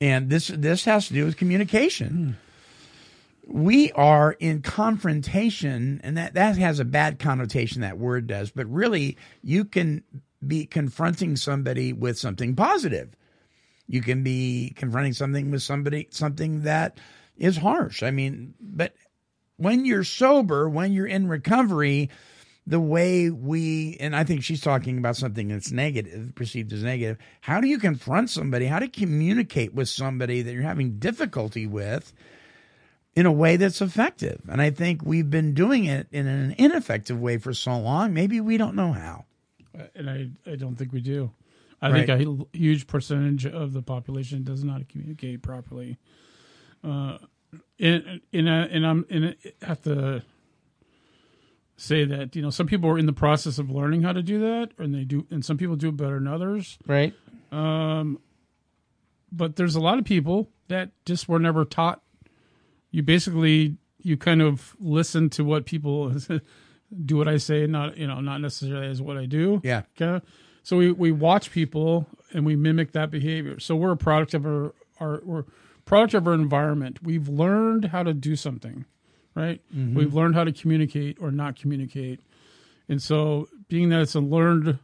[0.00, 2.36] and this this has to do with communication.
[3.46, 7.80] We are in confrontation, and that that has a bad connotation.
[7.80, 10.02] That word does, but really, you can
[10.46, 13.14] be confronting somebody with something positive.
[13.86, 16.98] You can be confronting something with somebody something that
[17.36, 18.02] is harsh.
[18.02, 18.94] I mean, but
[19.56, 22.08] when you're sober, when you're in recovery,
[22.70, 27.18] the way we and I think she's talking about something that's negative, perceived as negative.
[27.42, 28.66] How do you confront somebody?
[28.66, 32.12] How to communicate with somebody that you're having difficulty with
[33.16, 34.40] in a way that's effective?
[34.48, 38.14] And I think we've been doing it in an ineffective way for so long.
[38.14, 39.24] Maybe we don't know how.
[39.94, 41.32] and I I don't think we do.
[41.82, 42.06] I Right.
[42.06, 45.98] think a huge percentage of the population does not communicate properly.
[46.84, 47.18] Uh,
[47.80, 50.22] and and I, and I'm and I have to
[51.80, 54.38] say that you know some people are in the process of learning how to do
[54.40, 56.78] that, and they do, and some people do it better than others.
[56.86, 57.14] Right.
[57.50, 58.20] Um,
[59.32, 62.02] but there's a lot of people that just were never taught.
[62.90, 66.14] You basically you kind of listen to what people
[67.04, 69.60] do what I say, not you know not necessarily as what I do.
[69.64, 69.82] Yeah.
[70.00, 70.24] Okay.
[70.62, 73.58] So we, we watch people and we mimic that behavior.
[73.58, 75.44] So we're a product of our, our we're
[75.84, 77.02] product of our environment.
[77.02, 78.84] We've learned how to do something,
[79.34, 79.60] right?
[79.74, 82.20] We've learned how to communicate or not communicate.
[82.88, 84.78] And so being that it's a learned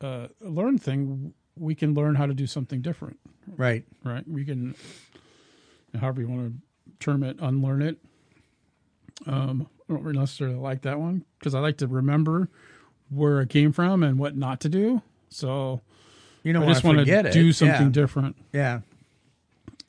[0.00, 3.18] uh, a learned thing, we can learn how to do something different,
[3.56, 3.84] Right.
[4.04, 4.26] right?
[4.28, 4.74] We can
[5.98, 6.58] however you want to
[7.00, 7.98] term it, unlearn it.
[9.26, 12.48] Um, I don't necessarily like that one because I like to remember
[13.10, 15.02] where it came from and what not to do.
[15.30, 15.80] So
[16.44, 17.92] You don't I just want to do something yeah.
[17.92, 18.80] different, Yeah.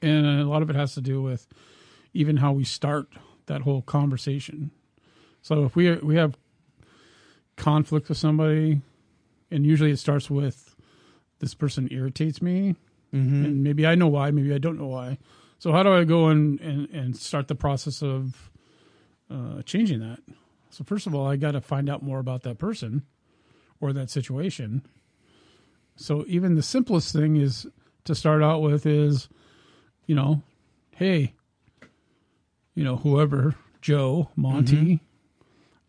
[0.02, 1.46] and a lot of it has to do with
[2.14, 3.08] even how we start
[3.50, 4.72] that whole conversation.
[5.42, 6.38] So if we we have
[7.58, 8.82] conflict with somebody,
[9.52, 10.76] and usually it starts with
[11.40, 12.76] this person irritates me,
[13.14, 13.44] Mm-hmm.
[13.44, 15.18] and maybe I know why, maybe I don't know why.
[15.58, 18.52] So how do I go and and, and start the process of
[19.32, 20.20] uh, changing that?
[20.70, 23.02] So first of all, I got to find out more about that person
[23.82, 24.84] or that situation.
[25.96, 27.66] So even the simplest thing is
[28.04, 29.28] to start out with is,
[30.06, 30.44] you know,
[30.96, 31.34] hey,
[32.80, 35.02] you know, whoever, Joe, Monty,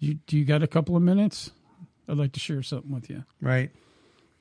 [0.01, 1.53] you do you got a couple of minutes?
[2.09, 3.71] I'd like to share something with you Right.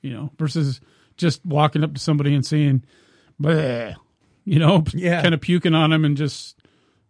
[0.01, 0.81] you know, versus
[1.15, 2.83] just walking up to somebody and saying,
[3.39, 3.93] Bleh,
[4.45, 5.21] you know, Yeah.
[5.21, 6.57] kind of puking on them and just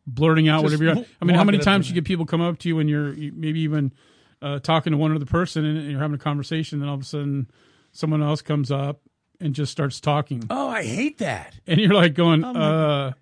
[0.05, 0.83] blurting out Just whatever.
[0.99, 3.13] You're, I mean, how many times you get people come up to you when you're
[3.13, 3.93] maybe even
[4.41, 7.01] uh, talking to one other person and, and you're having a conversation, and all of
[7.01, 7.49] a sudden
[7.93, 8.99] someone else comes up
[9.39, 11.57] and just starts talking, Oh, I hate that.
[11.65, 13.13] and you're like going, uh,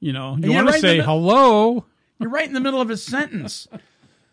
[0.00, 1.84] you know, you want right to say mid- hello.
[2.18, 3.66] You're right in the middle of a sentence.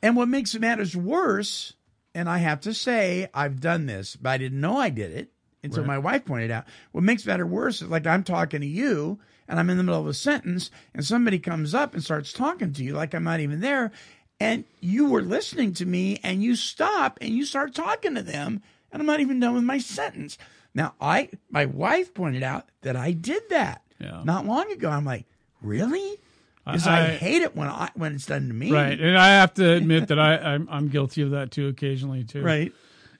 [0.01, 1.75] And what makes matters worse,
[2.13, 5.31] and I have to say, I've done this, but I didn't know I did it
[5.63, 5.87] until Right.
[5.87, 6.65] my wife pointed out.
[6.91, 10.01] What makes matter worse is like I'm talking to you and I'm in the middle
[10.01, 13.39] of a sentence and somebody comes up and starts talking to you like I'm not
[13.39, 13.93] even there.
[14.41, 18.61] And you were listening to me and you stop and you start talking to them
[18.91, 20.37] and I'm not even done with my sentence.
[20.75, 24.21] Now I my wife pointed out that I did that Yeah.
[24.25, 24.89] not long ago.
[24.89, 25.25] I'm like,
[25.63, 26.17] really?
[26.65, 28.71] Because I, I- hate it when I when it's done to me.
[28.71, 32.23] Right, and I have to admit that I I'm, I'm guilty of that too occasionally
[32.23, 32.41] too.
[32.43, 32.71] Right.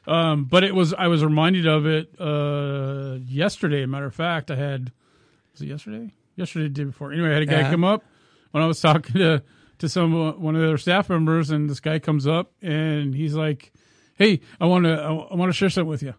[0.05, 3.85] Um, but it was I was reminded of it uh, yesterday.
[3.85, 4.91] Matter of fact, I had
[5.53, 6.11] was it yesterday?
[6.35, 7.11] Yesterday, the day before.
[7.13, 7.71] Anyway, I had a guy Yeah.
[7.71, 8.03] come up
[8.51, 9.43] when I was talking to
[9.79, 13.33] to some one of the other staff members, and this guy comes up and he's
[13.35, 13.73] like,
[14.15, 16.13] "Hey, I want to I want to share something with you."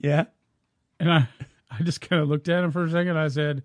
[0.00, 0.24] Yeah.
[1.00, 1.28] And I
[1.70, 3.16] I just kind of looked at him for a second.
[3.18, 3.62] I said,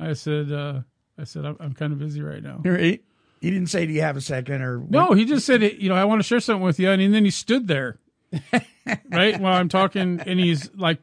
[0.00, 0.80] I said, uh,
[1.18, 2.60] I said, I'm, I'm kind of busy right now.
[2.64, 3.02] Right.
[3.40, 5.94] He didn't say, "Do you have a second or No, he just said, you know,
[5.94, 7.98] I want to share something with you, and then he stood there,
[9.10, 10.98] right, while I'm talking, and he's like,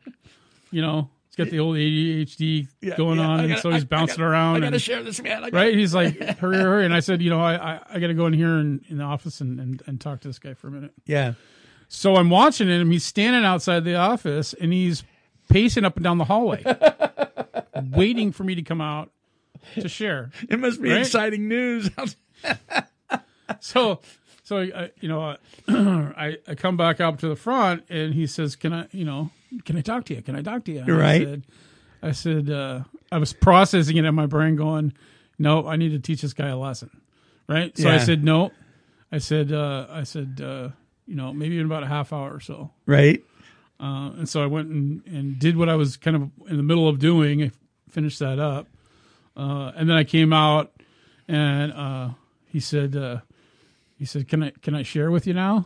[0.72, 3.84] you know, he's got the old ADHD Yeah, going yeah, on, and gotta- so he's
[3.84, 4.56] I- I bouncing gotta- around.
[4.56, 5.42] I got to and- share this, man.
[5.42, 5.76] Gotta- right?
[5.76, 6.86] He's like, hurry, hurry.
[6.86, 8.98] And I said, you know, I, I, I got to go in here and, in
[8.98, 10.94] the office and, and, and talk to this guy for a minute.
[11.06, 11.34] Yeah.
[11.90, 12.90] So I'm watching him.
[12.90, 15.04] He's standing outside the office and he's
[15.50, 16.64] pacing up and down the hallway,
[17.92, 19.12] waiting for me to come out
[19.76, 20.32] to share.
[20.50, 21.02] It must be Right?
[21.02, 21.90] exciting news.
[23.60, 24.00] so
[24.44, 28.28] so I, you know uh, I I come back up to the front and he
[28.28, 29.30] says, "Can I, you know,
[29.66, 30.22] can I talk to you?
[30.22, 31.22] Can I talk to you?" And Right.
[31.22, 31.44] I said,
[32.04, 34.94] I said uh, I was processing it in my brain, going,
[35.38, 36.90] "No, I need to teach this guy a lesson."
[37.48, 37.78] Right.
[37.78, 38.52] So I said, "No."
[39.14, 40.70] I said, uh, I said, uh,
[41.06, 42.72] you know, maybe in about a half hour or so.
[42.86, 43.22] right.
[43.78, 46.64] Uh, and so I went and, and did what I was kind of in the
[46.64, 47.52] middle of doing.
[47.92, 48.68] I finished that up.
[49.36, 50.72] Uh, and then I came out
[51.28, 52.10] and uh,
[52.46, 53.20] he said, uh,
[53.98, 55.66] he said, can I, can I share with you now?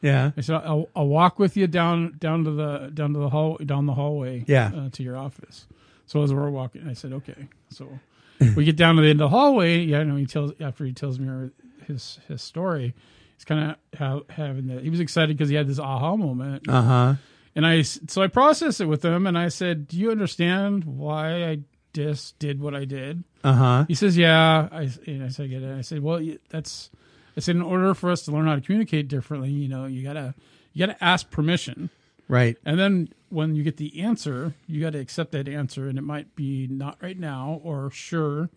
[0.00, 0.32] Yeah.
[0.36, 3.56] I said, I'll, I'll walk with you down, down to the, down to the hall,
[3.64, 4.70] down the hallway, Yeah.
[4.74, 5.66] uh, to your office.
[6.06, 7.48] So as we're walking, I said, okay.
[7.70, 7.88] So
[8.56, 9.78] we get down to the end of the hallway.
[9.80, 10.00] Yeah.
[10.00, 11.50] I know he tells, after he tells me
[11.86, 12.94] his, his story,
[13.36, 16.68] he's kind of ha- having the, he was excited because he had this aha moment.
[16.68, 17.14] Uh huh.
[17.54, 21.44] And I, so I processed it with him and I said, Do you understand why
[21.44, 21.58] I
[21.92, 23.24] just did what I did?
[23.44, 23.84] Uh huh.
[23.88, 24.68] He says, Yeah.
[24.72, 25.78] I, and I said, I get it.
[25.78, 26.90] I said, Well, that's,
[27.36, 30.02] I said, in order for us to learn how to communicate differently, you know, you
[30.02, 30.34] gotta,
[30.72, 31.90] you gotta ask permission.
[32.28, 32.56] Right.
[32.64, 35.88] And then when you get the answer, you got to accept that answer.
[35.88, 38.48] And it might be not right now or sure.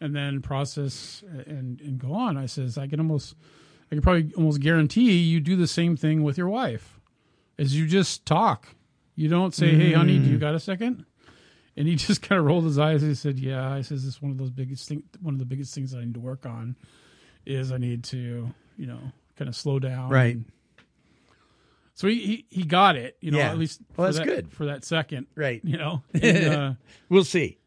[0.00, 2.36] And then process and, and go on.
[2.36, 3.36] I says, I can almost,
[3.90, 6.93] I can probably almost guarantee you do the same thing with your wife
[7.58, 8.68] is you just talk.
[9.16, 11.04] You don't say, "Hey, honey, do you got a second?
[11.76, 13.02] And he just kind of rolled his eyes.
[13.02, 15.02] and He said, "Yeah." I says, "This is one of those biggest thing.
[15.20, 16.76] One of the biggest things I need to work on
[17.46, 19.00] is I need to, you know,
[19.36, 20.34] kind of slow down." Right.
[20.36, 20.44] And
[21.96, 23.16] so he, he he got it.
[23.20, 23.50] You know, Yeah.
[23.52, 24.52] at least Well, for that's that- good.
[24.52, 25.26] for that second.
[25.36, 25.60] Right.
[25.64, 26.72] You know, and, uh,
[27.08, 27.58] We'll see.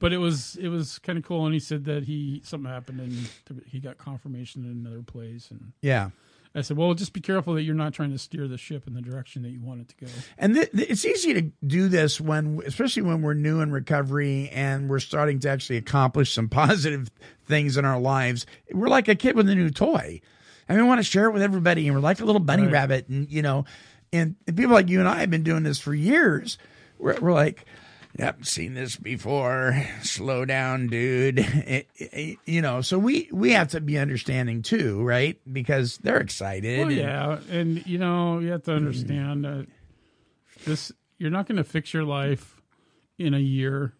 [0.00, 1.44] but it was it was kind of cool.
[1.44, 5.72] And he said that he something happened and he got confirmation in another place and.
[5.82, 6.10] Yeah.
[6.56, 8.94] I said, "Well, just be careful that you're not trying to steer the ship in
[8.94, 11.88] the direction that you want it to go." And th- th- it's easy to do
[11.88, 16.48] this when, especially when we're new in recovery and we're starting to actually accomplish some
[16.50, 17.10] positive
[17.46, 18.46] things in our lives.
[18.72, 20.20] We're like a kid with a new toy.
[20.68, 21.86] And we want to share it with everybody.
[21.86, 22.72] And we're like a little bunny Right.
[22.72, 23.08] rabbit.
[23.08, 23.66] And, you know,
[24.12, 26.58] and, and people like you and I have been doing this for years.
[26.98, 27.66] We're, we're like,
[28.18, 29.80] Yep, seen this before.
[30.02, 31.38] Slow down, dude.
[31.38, 35.38] It- it- you know, so we we have to be understanding too, right?
[35.50, 36.78] Because they're excited.
[36.78, 38.76] Well, and- yeah, and you know you have to hmm.
[38.78, 39.66] understand that
[40.64, 42.60] this you're not going to fix your life
[43.18, 43.92] in a year,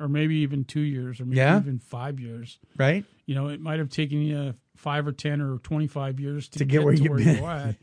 [0.00, 1.58] or maybe even two years, or maybe Yeah.
[1.58, 2.58] even five years.
[2.76, 3.04] right.
[3.26, 6.60] You know, it might have taken you five or ten or twenty five years to,
[6.60, 7.76] To get where to you've where you're at.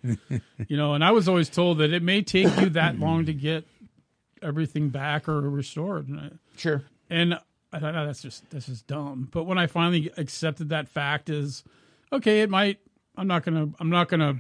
[0.70, 3.34] you know, and I was always told that it may take you that long to
[3.34, 3.66] get
[4.44, 6.08] everything back or restored.
[6.08, 6.84] And I, Sure.
[7.10, 7.40] and
[7.74, 9.30] I thought, oh, that's just that's just dumb.
[9.32, 11.64] But when I finally accepted that fact, is
[12.12, 12.42] okay.
[12.42, 12.80] It might.
[13.18, 13.70] I'm not gonna.
[13.80, 14.40] I'm not gonna.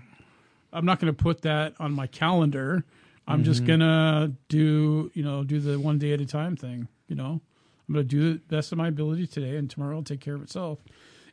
[0.71, 2.83] I'm not gonna put that on my calendar.
[3.27, 3.79] I'm just mm-hmm.
[3.79, 5.11] gonna do.
[5.15, 6.87] You know, do the one day at a time thing.
[7.07, 7.41] You know,
[7.87, 10.43] I'm gonna do the best of my ability today, and tomorrow will take care of
[10.43, 10.79] itself.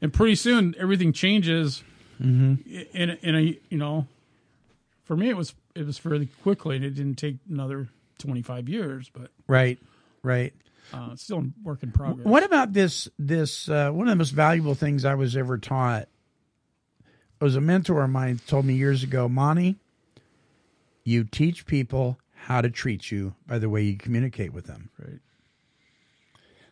[0.01, 1.83] And pretty soon, everything changes.
[2.21, 2.71] Mm-hmm.
[2.95, 4.07] In in a you know,
[5.05, 7.89] for me, it was it was fairly quickly, and it didn't take another
[8.21, 9.79] 25 years, but Right.
[10.23, 10.53] Right.
[10.93, 12.27] uh, still a work in progress.
[12.27, 13.09] What about this?
[13.19, 16.09] This uh, one of the most valuable things I was ever taught
[17.41, 19.77] was a mentor of mine told me years ago, Monty.
[21.05, 24.91] You teach people how to treat you by the way you communicate with them.
[24.99, 25.21] Right.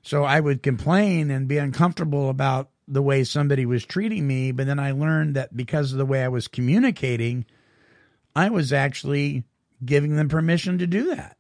[0.02, 4.66] So I would complain and be uncomfortable about the way somebody was treating me, but
[4.66, 7.44] then I learned that because of the way I was communicating,
[8.34, 9.44] I was actually
[9.84, 11.36] giving them permission to do that.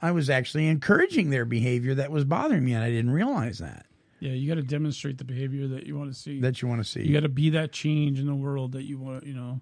[0.00, 3.86] I was actually encouraging their behavior that was bothering me, and I didn't realize that.
[4.20, 6.40] Yeah, you got to demonstrate the behavior that you want to see.
[6.40, 7.02] That you want to see.
[7.02, 9.26] you got to be that change in the world that you want.
[9.26, 9.60] You know,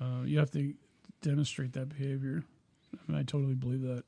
[0.00, 0.74] uh, you have to
[1.22, 2.42] demonstrate that behavior.
[2.94, 4.04] I, mean, I totally believe that.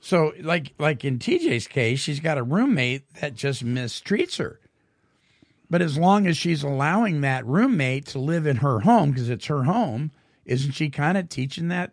[0.00, 4.60] So, like like in TJ's case, she's got a roommate that just mistreats her.
[5.70, 9.46] But as long as she's allowing that roommate to live in her home because it's
[9.46, 10.10] her home,
[10.44, 11.92] isn't she kind of teaching that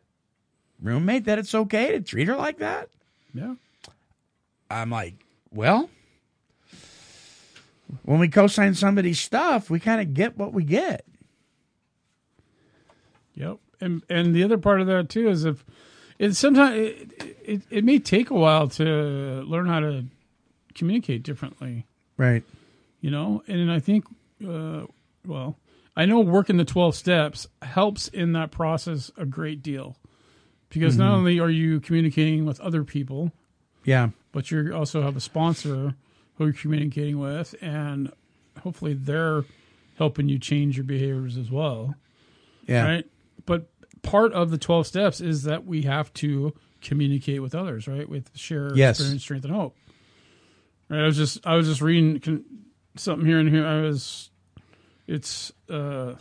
[0.82, 2.90] roommate that it's okay to treat her like that?
[3.34, 3.56] Yeah.
[4.72, 5.16] I'm like,
[5.52, 5.90] well,
[8.04, 11.06] when we co-sign somebody's stuff, we kind of get what we get.
[13.36, 13.58] Yep.
[13.82, 15.64] And and the other part of that too is if
[16.18, 18.84] it sometimes it, it it may take a while to
[19.48, 20.06] learn how to
[20.76, 21.86] communicate differently.
[22.18, 22.44] Right.
[23.00, 24.04] you know and i think
[24.46, 24.82] uh,
[25.26, 25.56] well
[25.96, 29.96] i know working the 12 steps helps in that process a great deal
[30.70, 31.04] because Mm-hmm.
[31.04, 33.32] not only are you communicating with other people,
[33.86, 34.10] Yeah.
[34.32, 35.96] but you also have a sponsor
[36.36, 38.12] who you're communicating with, and
[38.62, 39.44] hopefully they're
[39.98, 41.96] helping you change your behaviors as well.
[42.68, 42.86] Yeah.
[42.86, 43.06] Right.
[43.46, 43.70] But
[44.02, 48.08] part of the 12 steps is that we have to communicate with others, right?
[48.08, 48.98] With share Yes.
[49.00, 49.76] experience, strength, and hope.
[50.90, 51.02] Right.
[51.02, 52.44] I was just, I was just reading
[52.96, 53.66] something here and here.
[53.68, 54.30] I was,
[55.08, 56.14] it's, uh,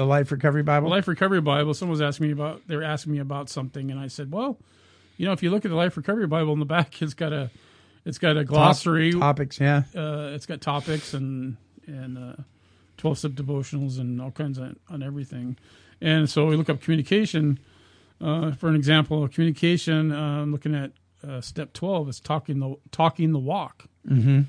[0.00, 0.88] The Life Recovery Bible.
[0.88, 1.74] Life Recovery Bible.
[1.74, 2.62] Someone was asking me about.
[2.66, 4.58] They were asking me about something, and I said, "Well,
[5.18, 7.34] you know, if you look at the Life Recovery Bible in the back, it's got
[7.34, 7.50] a,
[8.06, 9.12] it's got a glossary.
[9.12, 9.60] Top- topics.
[9.60, 9.82] Yeah.
[9.94, 12.42] Uh, it's got topics and and uh,
[12.96, 15.58] twelve step devotionals and all kinds of on everything.
[16.00, 17.58] And so we look up communication.
[18.22, 20.92] Uh, for an example of communication, uh, I'm looking at
[21.28, 22.08] uh, step twelve.
[22.08, 23.84] It's talking the talking the walk.
[24.08, 24.42] Mm-hmm.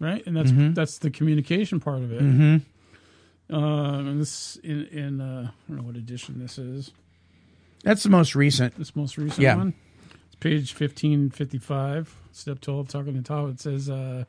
[0.00, 0.74] Right, and that's Mhm.
[0.74, 2.22] that's the communication part of it.
[2.22, 2.62] Mhm.
[3.50, 6.92] Um, and this in in uh, I don't know what edition this is.
[7.82, 8.76] That's the most recent.
[8.76, 9.56] This most recent Yeah.
[9.56, 9.74] one.
[10.26, 13.48] It's page fifteen fifty five, step twelve, talking to top.
[13.48, 14.24] It says, uh,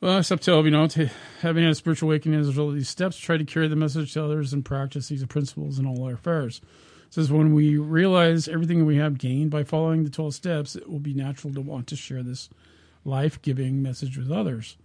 [0.00, 2.74] well, step twelve, you know, to having had a spiritual awakening as a result of
[2.74, 6.04] these steps, try to carry the message to others and practice these principles in all
[6.04, 6.60] our affairs.
[7.06, 10.88] It says when we realize everything we have gained by following the twelve steps, it
[10.88, 12.48] will be natural to want to share this
[13.04, 14.76] life giving message with others.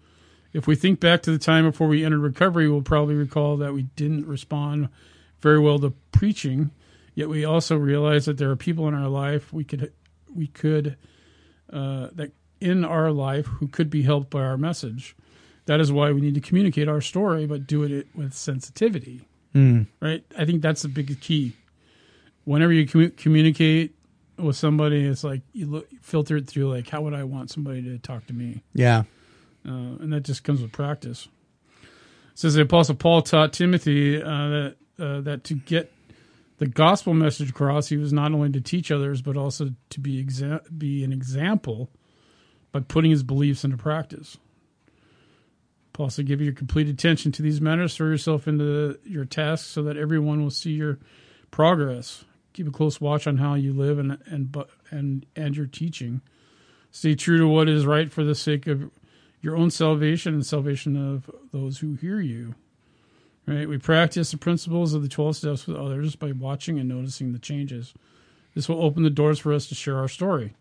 [0.54, 3.74] If we think back to the time before we entered recovery, we'll probably recall that
[3.74, 4.90] we didn't respond
[5.42, 6.72] very well to preaching.
[7.16, 9.92] Yet we also realize that there are people in our life we could
[10.34, 10.98] we could
[11.72, 15.16] uh, that in our life who could be helped by our message.
[15.66, 19.22] That is why we need to communicate our story, but do it with sensitivity.
[19.54, 19.88] Mm.
[20.00, 20.24] Right?
[20.38, 21.54] I think that's the big key.
[22.46, 23.96] Whenever you commu- communicate
[24.38, 27.82] with somebody, it's like you look filter it through like how would I want somebody
[27.84, 28.64] to talk to me.
[28.74, 29.04] Yeah.
[29.68, 31.28] Uh, and that just comes with practice.
[31.84, 35.92] It says the Apostle Paul taught Timothy uh, that uh, that to get
[36.58, 40.24] the gospel message across, he was not only to teach others, but also to be
[40.24, 41.90] exa- be an example
[42.72, 44.38] by putting his beliefs into practice.
[45.94, 47.96] Paul said, "Give your complete attention to these matters.
[47.96, 51.00] Throw yourself into your tasks, so that everyone will see your
[51.52, 52.24] progress.
[52.54, 56.22] Keep a close watch on how you live and and bu- and and your teaching.
[56.92, 58.90] Stay true to what is right for the sake of."
[59.42, 62.56] Your own salvation and salvation of those who hear you.
[63.46, 63.68] Right?
[63.68, 67.40] We practice the principles of the 12 steps with others by watching and noticing the
[67.40, 67.94] changes.
[68.54, 70.56] This will open the doors for us to share our story.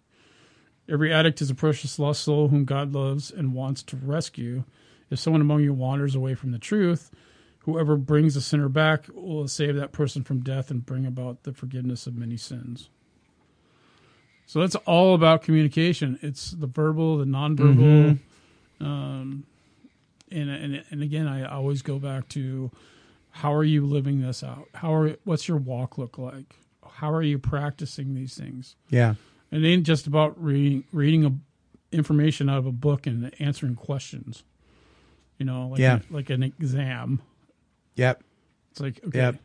[0.89, 4.65] Every addict is a precious lost soul whom God loves and wants to rescue.
[5.11, 7.11] If someone among you wanders away from the truth,
[7.61, 11.53] whoever brings a sinner back will save that person from death and bring about the
[11.53, 12.89] forgiveness of many sins.
[14.47, 16.21] So that's all about communication.
[16.23, 18.19] It's the verbal, the nonverbal, Mhm.
[18.81, 19.45] Um,
[20.31, 22.71] and and and again, I always go back to
[23.31, 24.69] how are you living this out?
[24.75, 26.57] How are what's your walk look like?
[26.89, 28.77] How are you practicing these things?
[28.91, 29.15] Yeah.
[29.53, 31.33] It ain't just about reading reading a,
[31.95, 34.43] information out of a book and answering questions.
[35.39, 36.01] You know, like Yeah.
[36.11, 37.21] like an exam.
[37.97, 38.23] Yep.
[38.71, 39.37] It's like okay, Yep.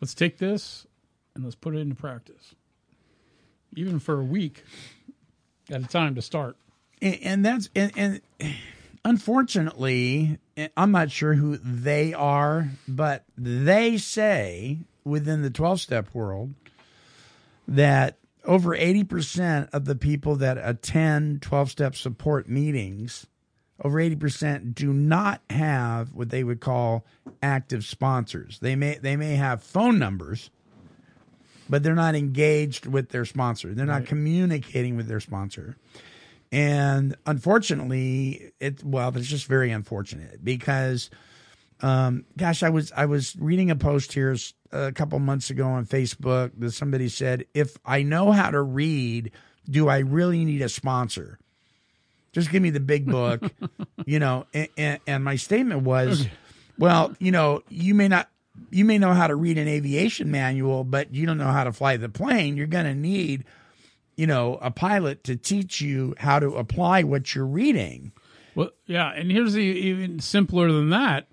[0.00, 0.86] let's take this
[1.34, 2.54] and let's put it into practice.
[3.76, 4.64] Even for a week
[5.70, 6.56] at a time to start.
[7.00, 8.20] And, and that's and, and
[9.04, 10.38] unfortunately
[10.76, 16.54] i'm not sure who they are but they say within the 12 step world
[17.66, 23.26] that over 80% of the people that attend 12 step support meetings
[23.82, 27.04] over 80% do not have what they would call
[27.42, 28.58] active sponsors.
[28.58, 30.50] They may they may have phone numbers
[31.70, 33.74] but they're not engaged with their sponsor.
[33.74, 34.06] They're not Right.
[34.08, 35.76] communicating with their sponsor
[36.50, 41.10] and unfortunately it well it's just very unfortunate because
[41.80, 44.34] um gosh i was i was reading a post here
[44.72, 49.30] a couple months ago on facebook that somebody said if i know how to read
[49.68, 51.38] do i really need a sponsor?
[52.32, 53.42] Just give me the big book
[54.06, 56.26] you know and, and, and my statement was
[56.78, 58.28] well you know you may not
[58.70, 61.72] you may know how to read an aviation manual but you don't know how to
[61.72, 62.56] fly the plane.
[62.56, 63.44] You're going to need
[64.18, 68.12] you know, a pilot to teach you how to apply what you're reading.
[68.54, 71.28] Well, yeah, and here's the even simpler than that.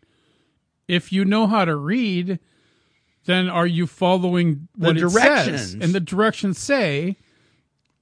[0.88, 2.40] If you know how to read,
[3.26, 5.62] then are you following The what directions.
[5.62, 5.74] says?
[5.74, 7.18] And the directions say,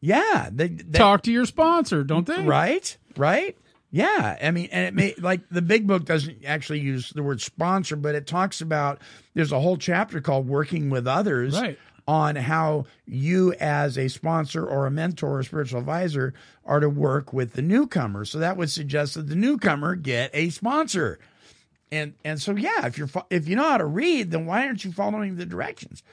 [0.01, 2.43] Yeah, they, they- talk to your sponsor, don't they?
[2.43, 3.57] right, right.
[3.89, 7.39] Yeah, I mean, and it may like the big book doesn't actually use the word
[7.41, 8.99] sponsor, but it talks about
[9.35, 11.77] there's a whole chapter called working with others Right.
[12.07, 16.33] On how you as a sponsor or a mentor or spiritual advisor
[16.65, 18.25] are to work with the newcomer.
[18.25, 21.19] So that would suggest that the newcomer get a sponsor.
[21.91, 24.83] And and so yeah, if you're if you know how to read, then why aren't
[24.83, 26.03] you following the directions?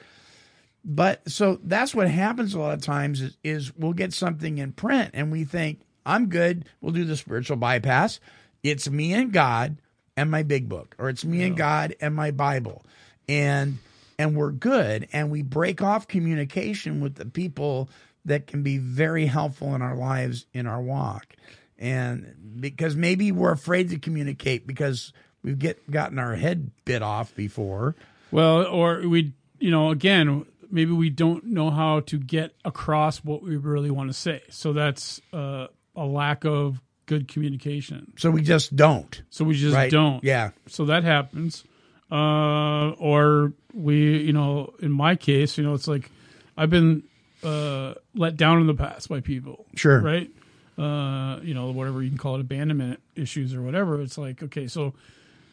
[0.83, 4.71] But so that's what happens a lot of times is, is we'll get something in
[4.71, 6.65] print and we think, I'm good.
[6.81, 8.19] We'll do the spiritual bypass.
[8.63, 9.77] It's me and God
[10.17, 12.83] and my big book, or it's me and God and my Bible.
[13.27, 13.77] And
[14.21, 15.07] and we're good.
[15.11, 17.89] And we break off communication with the people
[18.25, 21.35] that can be very helpful in our lives in our walk.
[21.79, 25.11] And because maybe we're afraid to communicate because
[25.41, 27.95] we've get gotten our head bit off before.
[28.29, 33.41] Well, or we, you know, again, maybe we don't know how to get across what
[33.41, 34.43] we really want to say.
[34.49, 38.13] So that's uh, a lack of good communication.
[38.17, 39.19] So we just don't.
[39.31, 39.89] So we just Right.
[39.89, 40.23] don't.
[40.23, 40.51] Yeah.
[40.67, 41.63] So that happens.
[42.11, 46.11] Uh, or we, you know, in my case, you know, it's like
[46.57, 47.03] I've been
[47.43, 49.65] uh, let down in the past by people.
[49.75, 50.01] Sure.
[50.01, 50.29] Right.
[50.77, 54.01] Uh, you know, whatever you can call it, abandonment issues or whatever.
[54.01, 54.93] It's like, okay, so,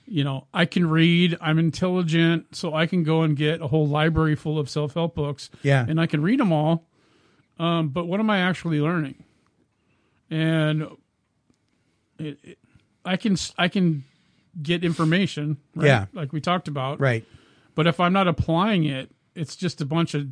[0.06, 3.86] you know, I can read, I'm intelligent, so I can go and get a whole
[3.86, 5.50] library full of self help books.
[5.62, 5.84] Yeah.
[5.86, 6.84] And I can read them all.
[7.58, 9.22] Um, but what am I actually learning?
[10.30, 10.82] And
[12.18, 12.58] it, it,
[13.04, 14.04] I can I can
[14.62, 15.86] get information, right?
[15.86, 16.06] Yeah.
[16.12, 17.24] like we talked about, Right.
[17.74, 20.26] But if I'm not applying it, it's just a bunch of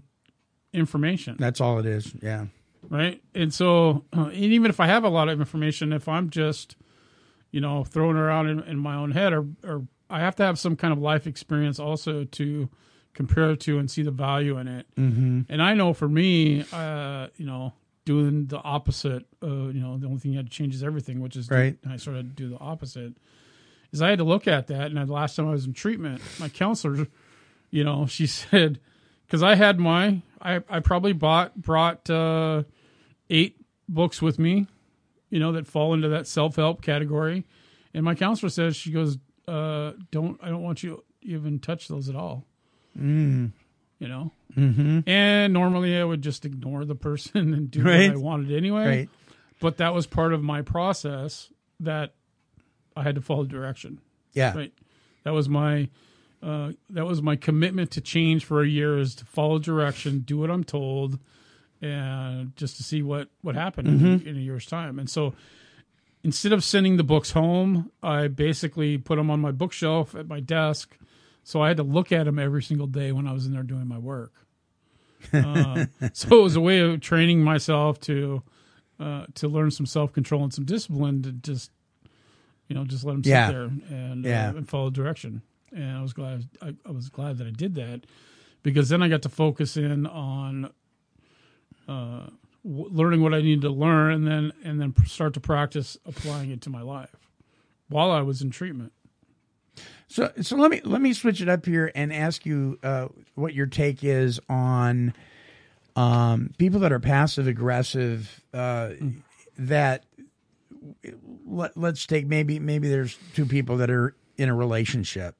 [0.72, 2.12] information, That's all it is.
[2.22, 2.46] Yeah.
[2.88, 3.22] right?
[3.34, 6.76] And so, uh, and even if I have a lot of information, if I'm just,
[7.52, 10.42] you know, throwing it around in, in my own head, or or I have to
[10.44, 12.68] have some kind of life experience also to
[13.14, 14.86] compare it to and see the value in it.
[14.96, 15.40] Mm-hmm.
[15.48, 17.72] And I know for me, uh, you know,
[18.04, 21.20] doing the opposite, uh, you know, the only thing you had to change is everything,
[21.20, 21.78] which is do- Right.
[21.88, 23.14] I sort of do the opposite.
[23.92, 26.20] Is I had to look at that, and the last time I was in treatment,
[26.40, 27.06] my counselor,
[27.70, 28.80] you know, she said,
[29.26, 32.64] because I had my, I I probably bought brought uh,
[33.30, 33.56] eight
[33.88, 34.66] books with me,
[35.30, 37.44] you know, that fall into that self help category,
[37.94, 39.18] and my counselor says she goes,
[39.48, 42.44] uh, don't I don't want you even touch those at all
[42.98, 43.50] Mm.
[43.98, 44.32] you know.
[44.56, 45.00] Mm-hmm.
[45.08, 48.08] And normally I would just ignore the person and do Right.
[48.08, 48.86] what I wanted anyway.
[48.86, 49.08] Right.
[49.60, 52.14] But that was part of my process that
[52.96, 54.00] I had to follow direction.
[54.32, 54.54] Yeah.
[54.56, 54.72] Right.
[55.24, 55.88] That was my
[56.42, 60.38] uh, that was my commitment to change for a year is to follow direction, do
[60.38, 61.18] what I'm told,
[61.82, 64.26] and just to see what what happened in, Mhm.
[64.26, 64.98] in a year's time.
[64.98, 65.34] And so
[66.22, 70.40] instead of sending the books home, I basically put them on my bookshelf at my
[70.40, 70.96] desk.
[71.44, 73.62] So I had to look at them every single day when I was in there
[73.62, 74.32] doing my work.
[75.32, 78.42] Uh, so it was a way of training myself to
[79.00, 81.70] uh, to learn some self control and some discipline to just
[82.68, 83.50] you know just let them sit Yeah.
[83.50, 84.48] there and Yeah.
[84.50, 85.42] uh, and follow direction.
[85.72, 88.02] And I was glad I, I was glad that I did that
[88.62, 90.70] because then I got to focus in on
[91.88, 92.26] uh,
[92.64, 96.50] w- learning what I needed to learn and then and then start to practice applying
[96.50, 97.14] it to my life
[97.88, 98.92] while I was in treatment.
[100.08, 103.54] So, so let me let me switch it up here and ask you uh, what
[103.54, 105.12] your take is on
[105.96, 108.40] um, people that are passive aggressive.
[108.54, 108.90] Uh,
[109.58, 110.04] That
[111.44, 115.36] let, let's take maybe maybe there's two people that are in a relationship,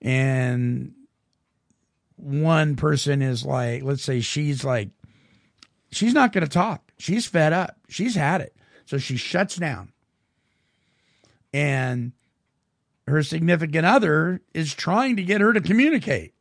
[0.00, 0.94] and
[2.16, 4.90] one person is like, let's say she's like,
[5.90, 6.92] she's not going to talk.
[6.98, 7.76] She's fed up.
[7.88, 8.54] She's had it,
[8.86, 9.92] so she shuts down,
[11.52, 12.12] and
[13.06, 16.34] her significant other is trying to get her to communicate.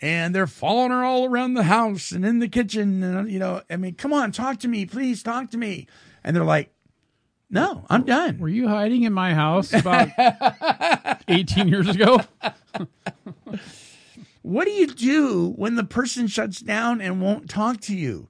[0.00, 3.02] And they're following her all around the house and in the kitchen.
[3.02, 5.88] And, you know, I mean, come on, talk to me, please talk to me.
[6.22, 6.72] And they're like,
[7.50, 8.38] no, I'm done.
[8.38, 10.08] Were you hiding in my house about
[11.28, 12.20] 18 years ago?
[14.42, 18.28] What do you do when the person shuts down and won't talk to you?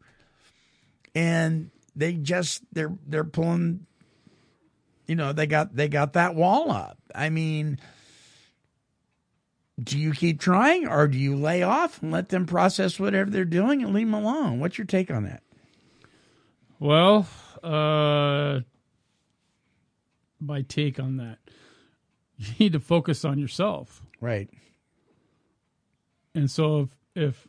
[1.15, 3.87] And they just they're they're pulling
[5.07, 6.99] you know, they got they got that wall up.
[7.15, 7.79] I mean,
[9.83, 13.45] do you keep trying or do you lay off and let them process whatever they're
[13.45, 14.61] doing and leave them alone?
[14.61, 15.43] What's your take on that?
[16.81, 17.27] Well,
[17.63, 18.61] uh,
[20.41, 21.39] my take on that,
[22.37, 24.03] you need to focus on yourself.
[24.21, 24.49] Right.
[26.35, 27.49] And so if if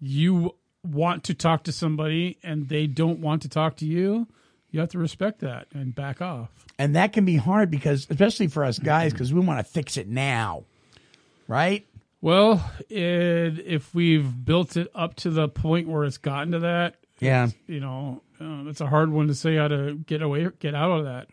[0.00, 0.54] you
[0.84, 4.26] want to talk to somebody and they don't want to talk to you,
[4.70, 6.50] you have to respect that and back off.
[6.78, 9.96] And that can be hard because especially for us guys because we want to fix
[9.96, 10.64] it now.
[11.48, 11.86] Right?
[12.20, 12.98] Well, it,
[13.66, 17.48] if we've built it up to the point where it's gotten to that, Yeah.
[17.66, 20.90] you know, uh, it's a hard one to say how to get away, get out
[20.98, 21.28] of that.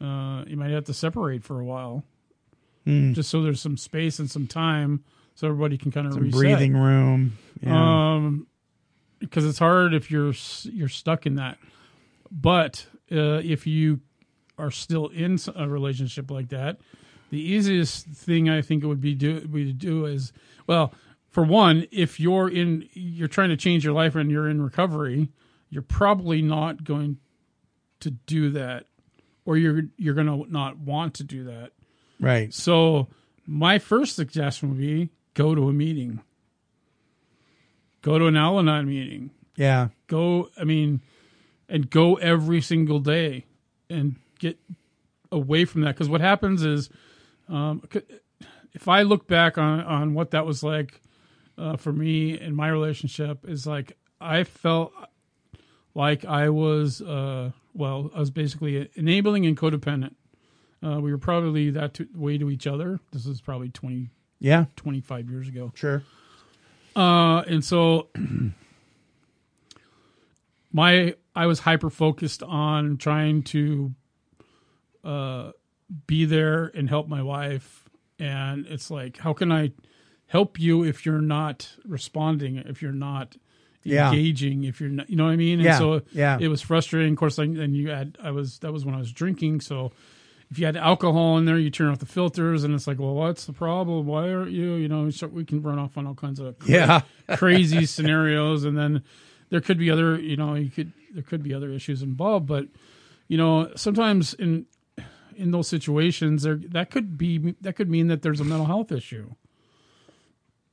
[0.00, 2.04] Uh, you might have to separate for a while,
[2.84, 3.12] Hmm.
[3.12, 5.02] just so there's some space and some time,
[5.34, 6.40] so everybody can kind of Some reset.
[6.40, 7.36] breathing room.
[7.62, 8.14] Yeah.
[8.14, 8.46] Um,
[9.18, 10.32] because it's hard if you're
[10.64, 11.58] you're stuck in that.
[12.30, 14.00] But uh, if you
[14.58, 16.78] are still in a relationship like that,
[17.30, 20.32] the easiest thing I think it would be do we to do is
[20.68, 20.92] well,
[21.28, 25.28] for one, if you're in, you're trying to change your life and you're in recovery,
[25.70, 27.18] you're probably not going
[28.00, 28.86] to do that,
[29.48, 31.70] or you're you're going to not want to do that.
[32.20, 32.52] Right.
[32.52, 33.08] So
[33.46, 36.20] my first suggestion would be go to a meeting.
[38.02, 39.30] Go to an Al-Anon meeting.
[39.56, 39.88] Yeah.
[40.06, 41.00] Go, I mean,
[41.66, 43.46] and go every single day
[43.88, 44.58] and get
[45.32, 45.94] away from that.
[45.94, 46.90] Because what happens is,
[47.48, 47.82] um,
[48.74, 51.00] if I look back on, on what that was like
[51.56, 54.92] uh, for me in my relationship, is like I felt
[55.94, 60.14] like I was, uh, well, I was basically enabling and codependent.
[60.84, 62.98] Uh, we were probably that to, way to each other.
[63.12, 64.10] This is probably 20,
[64.40, 64.66] Yeah.
[64.76, 65.72] 25 years ago.
[65.74, 66.02] Sure.
[66.96, 68.08] Uh, and so
[70.72, 73.94] my I was hyper focused on trying to
[75.04, 75.52] uh,
[76.06, 79.72] be there and help my wife, and it's like, how can I
[80.26, 83.36] help you if you're not responding, if you're not
[83.84, 84.08] Yeah.
[84.10, 85.60] engaging, if you're not, you know what I mean?
[85.60, 86.38] Yeah, And so yeah.
[86.40, 87.12] it was frustrating.
[87.12, 89.92] Of course, like, then you had I was that was when I was drinking, so
[90.50, 93.14] if you had alcohol in there, you turn off the filters, and it's like, well,
[93.14, 94.06] what's the problem?
[94.06, 94.74] Why aren't you?
[94.74, 97.00] You know, so we can run off on all kinds of cra- Yeah.
[97.36, 99.02] crazy scenarios, and then
[99.50, 102.66] there could be other, you know, you could there could be other issues involved, but
[103.28, 104.66] you know, sometimes in
[105.36, 108.90] in those situations, there that could be that could mean that there's a mental health
[108.90, 109.30] issue,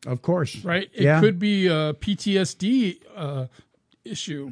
[0.05, 0.63] Of course.
[0.63, 0.89] right?
[0.93, 1.19] It Yeah.
[1.19, 3.47] could be a PTSD uh,
[4.03, 4.51] issue.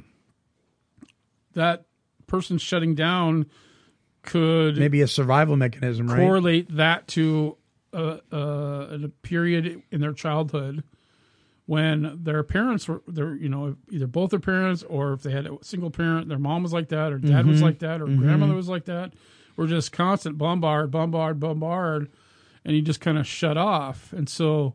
[1.54, 1.86] That
[2.28, 3.46] person shutting down
[4.24, 6.18] could Maybe a survival mechanism, right?
[6.20, 7.58] correlate that to
[7.92, 10.84] a, a, a period in their childhood
[11.66, 15.46] when their parents were their you know either both their parents or if they had
[15.46, 17.64] a single parent their mom was like that or dad was Mhm.
[17.64, 18.18] like that or Mhm.
[18.18, 19.14] grandmother was like that
[19.58, 22.10] or just constant bombard bombard bombard
[22.66, 24.74] and you just kind of shut off and so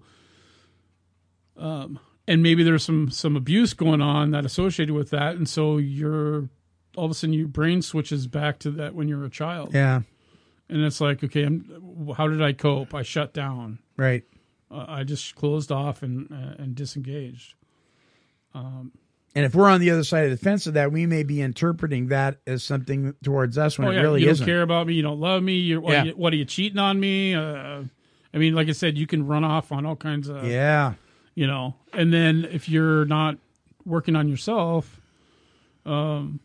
[1.58, 5.76] um and maybe there's some some abuse going on that associated with that and so
[5.78, 6.48] you're
[6.96, 10.02] all of a sudden your brain switches back to that when you're a child Yeah.
[10.68, 14.24] and it's like okay I'm, how did i cope i shut down Right.
[14.70, 17.54] uh, i just closed off and uh, and disengaged
[18.54, 18.92] um,
[19.34, 21.40] And if we're on the other side of the fence of that, we may be
[21.42, 24.46] interpreting that as something towards us when oh it yeah really you isn't.
[24.46, 26.02] don't care about me you don't love me you're what, Yeah.
[26.02, 27.82] are you, what are you cheating on me uh,
[28.34, 30.94] i mean like i said you can run off on all kinds of Yeah.
[31.38, 31.74] You know?
[31.92, 33.38] And then if you're not
[33.84, 35.00] working on yourself
[35.86, 36.40] um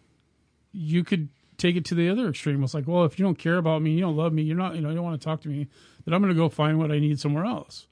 [0.72, 2.64] you could take it to the other extreme.
[2.64, 4.76] It's like well if you don't care about me you don't love me you're not
[4.76, 5.68] you know you don't want to talk to me
[6.06, 7.88] then i'm going to go find what i need somewhere else.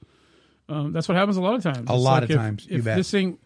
[0.68, 1.90] Um, that's what happens a lot of times.
[1.90, 2.96] A It's lot like of if- times, you if bet.
[2.96, 3.38] this thing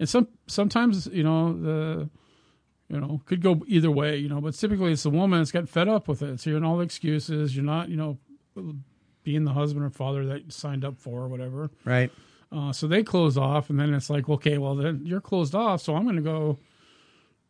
[0.00, 2.08] and some sometimes you know the
[2.88, 5.68] you know could go either way you know but typically it's the woman that's got
[5.68, 6.30] fed up with it.
[6.30, 8.18] It's hearing all the excuses you're not you know
[9.22, 11.70] being the husband or father that you signed up for or whatever.
[11.84, 12.10] Right.
[12.54, 15.82] Uh, so they close off, and then it's like, okay, well then you're closed off,
[15.82, 16.58] so I'm going to go,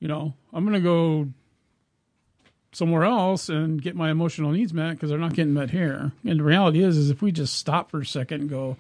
[0.01, 1.29] you know, I'm going to go
[2.73, 6.13] somewhere else and get my emotional needs met because they're not getting met here.
[6.25, 8.77] And the reality is, is if we just stop for a second and go,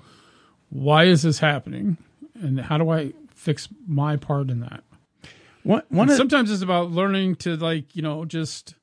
[0.70, 1.98] why is this happening,
[2.40, 4.82] and how do I fix my part in that?
[5.62, 8.74] One, one of, sometimes it's about learning to like, you know, just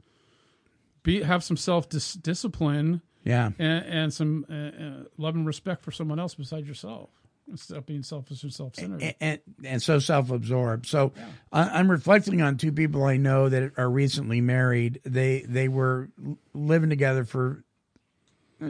[1.03, 3.51] be have some self dis- discipline yeah.
[3.59, 7.09] and, and some uh, uh, love and respect for someone else besides yourself.
[7.71, 9.01] Of being selfish and self-centered.
[9.01, 10.85] and, and, and so self-absorbed.
[10.85, 11.11] So
[11.51, 15.01] I, I'm reflecting on two people I know that are recently married.
[15.03, 16.09] They they were
[16.53, 17.65] living together for
[18.61, 18.65] uh,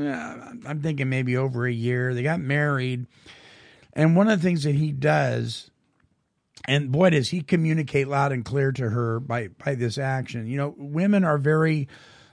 [0.66, 2.16] I'm thinking maybe over a year.
[2.16, 3.06] They got married,
[3.94, 5.70] and one of the things that he does,
[6.66, 10.48] and boy does he communicate loud and clear to her by by this action.
[10.48, 11.88] You know, women are very,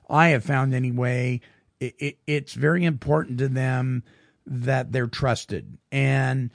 [0.08, 1.42] I have found anyway,
[1.78, 4.02] it, it, it's very important to them
[4.48, 6.50] that they're trusted and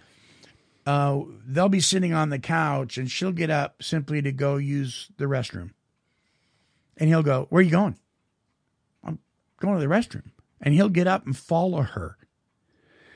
[0.85, 5.09] uh, they'll be sitting on the couch and she'll get up simply to go use
[5.17, 5.71] the restroom.
[6.97, 7.97] And he'll go, Where are you going?
[9.03, 9.19] I'm
[9.59, 10.31] going to the restroom.
[10.61, 12.17] And he'll get up and follow her.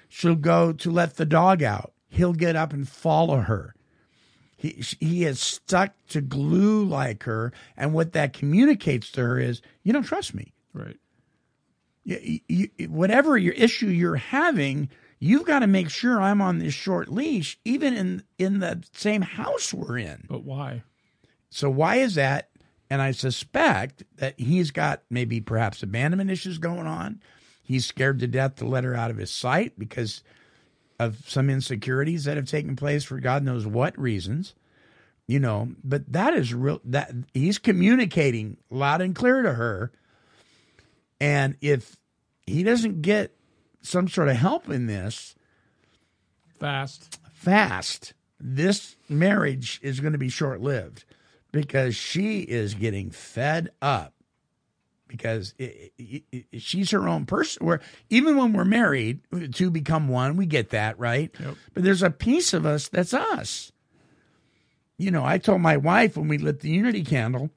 [0.09, 1.93] She'll go to let the dog out.
[2.07, 3.75] He'll get up and follow her.
[4.55, 7.53] He, he is stuck to glue like her.
[7.75, 10.97] And what that communicates to her is, You don't trust me right.
[12.07, 14.89] You, you, whatever your issue you're having,
[15.19, 19.21] you've got to make sure I'm on this short leash, even in in the same
[19.21, 20.25] house we're in.
[20.29, 20.83] But why?
[21.49, 22.49] So why is that?
[22.89, 27.21] And I suspect that he's got maybe perhaps abandonment issues going on.
[27.61, 30.23] He's scared to death to let her out of his sight because
[30.97, 34.55] of some insecurities that have taken place for God knows what reasons.
[35.27, 39.91] You know, but that is real that he's communicating loud and clear to her.
[41.19, 41.95] And if
[42.45, 43.35] he doesn't get
[43.81, 45.35] some sort of help in this,
[46.59, 47.19] Fast.
[47.33, 51.05] fast, this marriage is going to be short lived
[51.51, 54.13] because she is getting fed up
[55.07, 57.65] because i i i she's her own person.
[57.65, 59.21] Where even when we're married,
[59.53, 61.33] to become one, we get that right.
[61.73, 63.71] But there's a piece of us that's us.
[64.97, 67.51] You know, I told my wife when we lit the unity candle,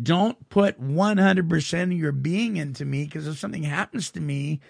[0.00, 4.60] don't put 100% of your being into me because if something happens to me,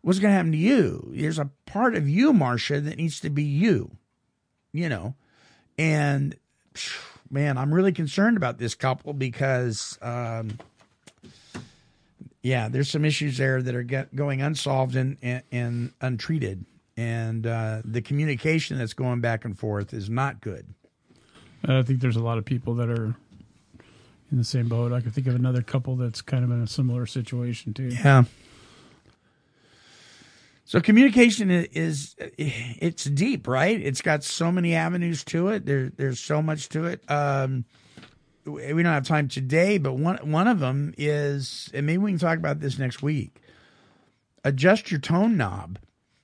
[0.00, 1.12] what's going to happen to you?
[1.14, 3.92] There's a part of you, Marcia, that needs to be you,
[4.72, 5.14] you know.
[5.78, 6.36] And
[7.30, 10.58] man, I'm really concerned about this couple because, um,
[12.42, 16.64] yeah, there's some issues there that are get, going unsolved and, and, and untreated.
[16.96, 20.66] And uh, the communication that's going back and forth is not good.
[21.66, 23.14] I think there's a lot of people that are
[24.32, 24.92] in the same boat.
[24.92, 27.88] I can think of another couple that's kind of in a similar situation too.
[27.88, 28.24] Yeah.
[30.66, 33.78] So communication i- is it's deep, right?
[33.80, 35.66] It's got so many avenues to it.
[35.66, 37.08] There, there's so much to it.
[37.10, 37.64] Um,
[38.46, 42.18] we don't have time today, but one one of them is, and maybe we can
[42.18, 43.40] talk about this next week.
[44.42, 45.78] Adjust your tone knob,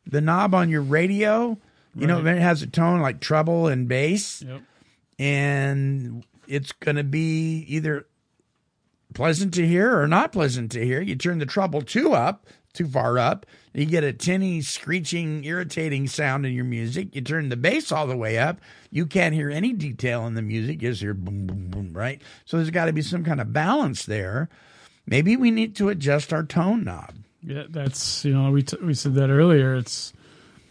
[0.07, 1.59] the knob on your radio.
[1.97, 2.37] You know, Right.
[2.37, 4.63] it has a tone like treble and bass, Yep.
[5.19, 8.07] and it's going to be either
[9.15, 11.01] pleasant to hear or not pleasant to hear.
[11.01, 16.07] You turn the treble too up, too far up, you get a tinny, screeching, irritating
[16.09, 17.15] sound in your music.
[17.15, 20.43] You turn the bass all the way up, you can't hear any detail in the
[20.43, 20.83] music.
[20.83, 22.21] You just hear boom, boom, boom, right?
[22.45, 24.49] So there's got to be some kind of balance there.
[25.07, 27.15] Maybe we need to adjust our tone knob.
[27.43, 29.75] Yeah, that's you know we t- we said that earlier.
[29.75, 30.13] It's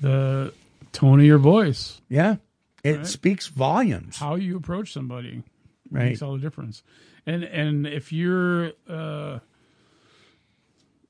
[0.01, 0.53] the
[0.93, 2.37] tone of your voice, Yeah.
[2.83, 3.07] It Right.
[3.07, 4.17] speaks volumes.
[4.17, 5.43] how you approach somebody,
[5.91, 6.05] Right.
[6.05, 6.83] makes all the difference.
[7.25, 9.39] And and if you're uh,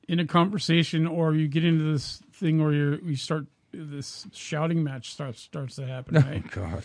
[0.07, 4.83] in a conversation or you get into this thing or you're you start this shouting
[4.83, 6.43] match starts starts to happen, right?
[6.45, 6.83] Oh, God.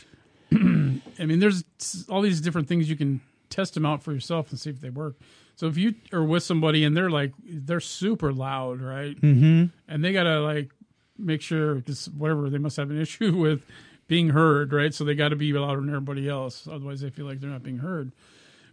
[1.19, 1.65] I mean, there's
[2.09, 4.91] all these different things you can test them out for yourself and see if they
[4.91, 5.17] work.
[5.57, 9.19] So if you are with somebody and they're like they're super loud, right?
[9.21, 9.67] Mm-hmm.
[9.89, 10.71] And they gotta like
[11.17, 13.65] make sure because whatever they must have an issue with
[14.07, 14.93] being heard, right?
[14.95, 17.63] So they got to be louder than everybody else, otherwise they feel like they're not
[17.63, 18.13] being heard.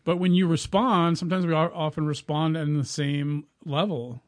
[0.04, 4.24] But when you respond, sometimes we often respond in the same level,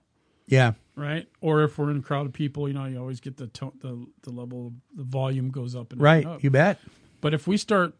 [0.48, 0.74] Yeah.
[0.96, 1.28] right?
[1.42, 3.72] Or if we're in a crowd of people, you know, you always get the tone,
[3.82, 6.26] the the level, the volume goes up and Right.
[6.26, 6.44] up.
[6.44, 6.80] You bet.
[7.22, 7.96] But if we start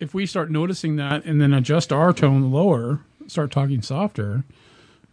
[0.00, 4.44] if we start noticing that and then adjust our tone lower, start talking softer,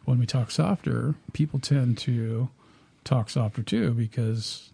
[0.05, 2.49] when we talk softer, people tend to
[3.03, 4.72] talk softer too because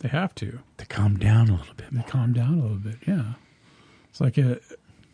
[0.00, 0.58] they have to.
[0.78, 1.86] To calm down a little bit.
[1.92, 2.96] They calm down a little bit.
[3.06, 3.34] Yeah.
[4.10, 4.58] It's like a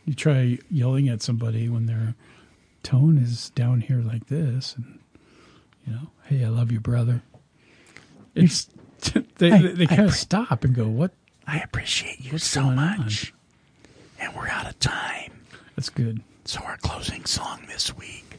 [0.05, 2.15] you try yelling at somebody when their
[2.83, 4.99] tone is down here like this and
[5.87, 7.23] you know, hey, I love you, brother.
[8.35, 8.69] It's
[9.39, 11.13] they I- they, I kind of stop and go, "What
[11.47, 12.99] I appreciate you so going on?
[12.99, 13.33] much.
[14.19, 15.33] And we're out of time.
[15.77, 16.23] That's good.
[16.45, 18.39] So our closing song this week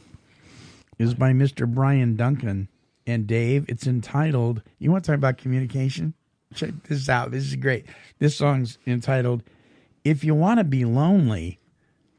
[0.98, 1.66] is by Mr.
[1.72, 2.68] Brian Duncan
[3.06, 3.64] and Dave.
[3.68, 6.14] It's entitled, you want to talk about communication?
[6.54, 7.30] Check this out.
[7.30, 7.86] This is great.
[8.18, 9.42] This song's entitled,
[10.04, 11.58] If You Want to Be Lonely,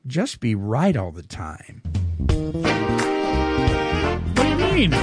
[0.07, 1.81] Just Be Right All the Time.
[4.35, 4.93] What do you mean?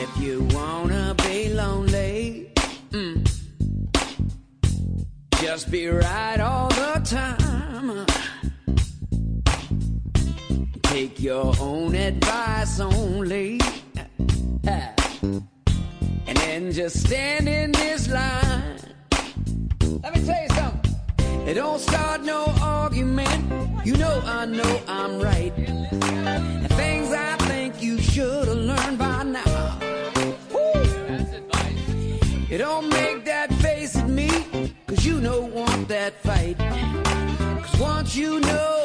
[0.00, 2.50] If you wanna be lonely,
[2.90, 3.30] mm,
[5.40, 6.67] just be right all
[11.28, 13.60] your own advice only.
[16.26, 18.78] And then just stand in this line.
[20.02, 20.94] Let me tell you something.
[21.46, 23.44] It don't start no argument.
[23.84, 25.52] You know I know I'm right.
[25.58, 29.78] And things I think you should have learned by now.
[32.48, 34.30] You don't make that face at me,
[34.86, 36.56] cause you don't want that fight.
[37.64, 38.77] Cause once you know,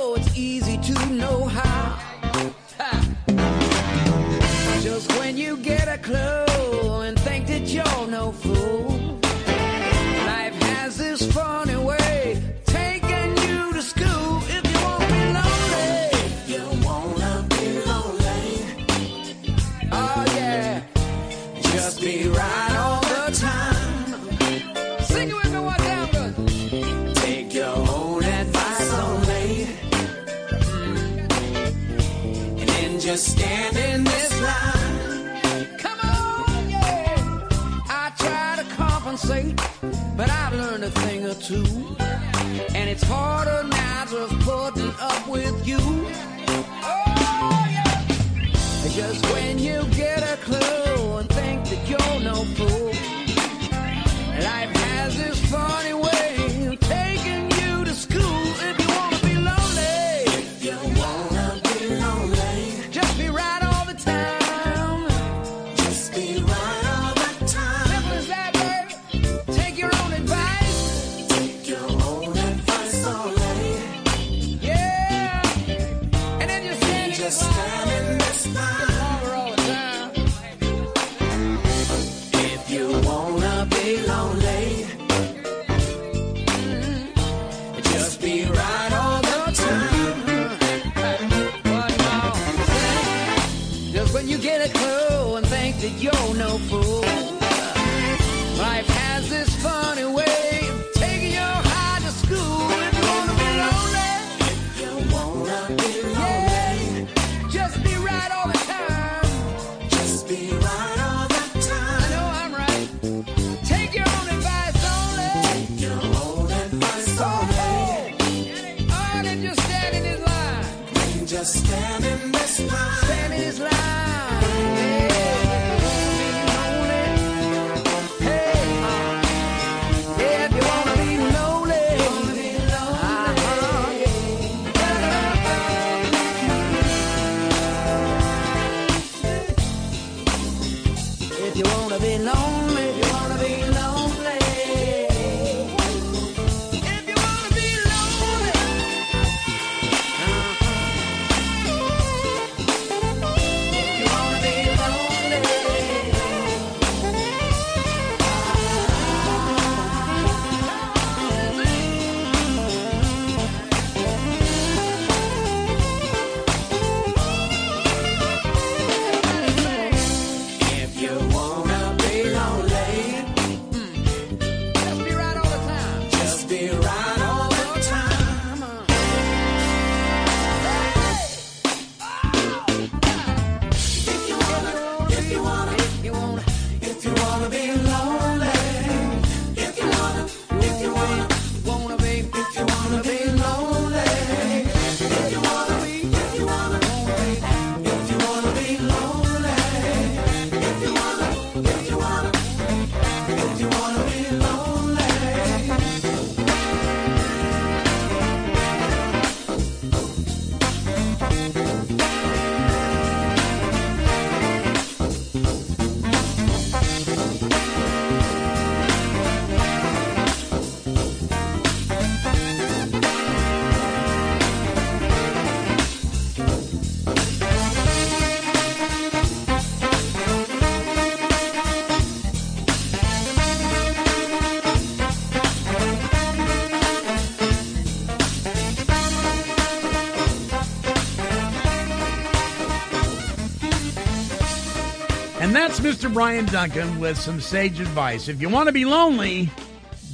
[246.14, 248.28] Bryan Duncan with some sage advice.
[248.28, 249.50] If you want to be lonely,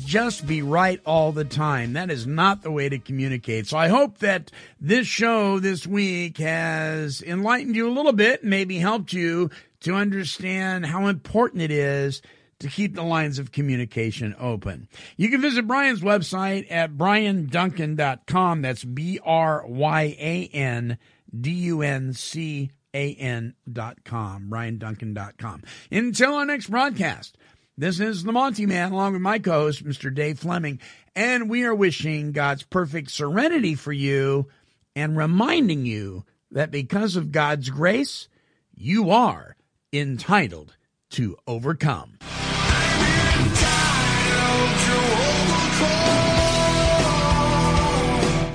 [0.05, 1.91] just be right all the time.
[1.91, 3.67] That is not the way to communicate.
[3.67, 8.77] So I hope that this show this week has enlightened you a little bit, maybe
[8.77, 9.49] helped you
[9.81, 12.21] to understand how important it is
[12.59, 14.87] to keep the lines of communication open.
[15.17, 18.61] You can visit Bryan's website at bryanduncan.com.
[18.61, 20.97] That's B R Y A N
[21.37, 25.63] D U N C an.com, bryanduncan.com.
[25.91, 27.37] Until our next broadcast,
[27.77, 30.13] this is the Monty Man along with my co host, Mr.
[30.13, 30.79] Dave Fleming,
[31.15, 34.47] and we are wishing God's perfect serenity for you
[34.95, 38.27] and reminding you that because of God's grace,
[38.73, 39.55] you are
[39.93, 40.75] entitled
[41.11, 42.17] to overcome.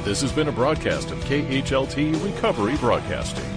[0.05, 3.54] This has been a broadcast of KHLT Recovery Broadcasting.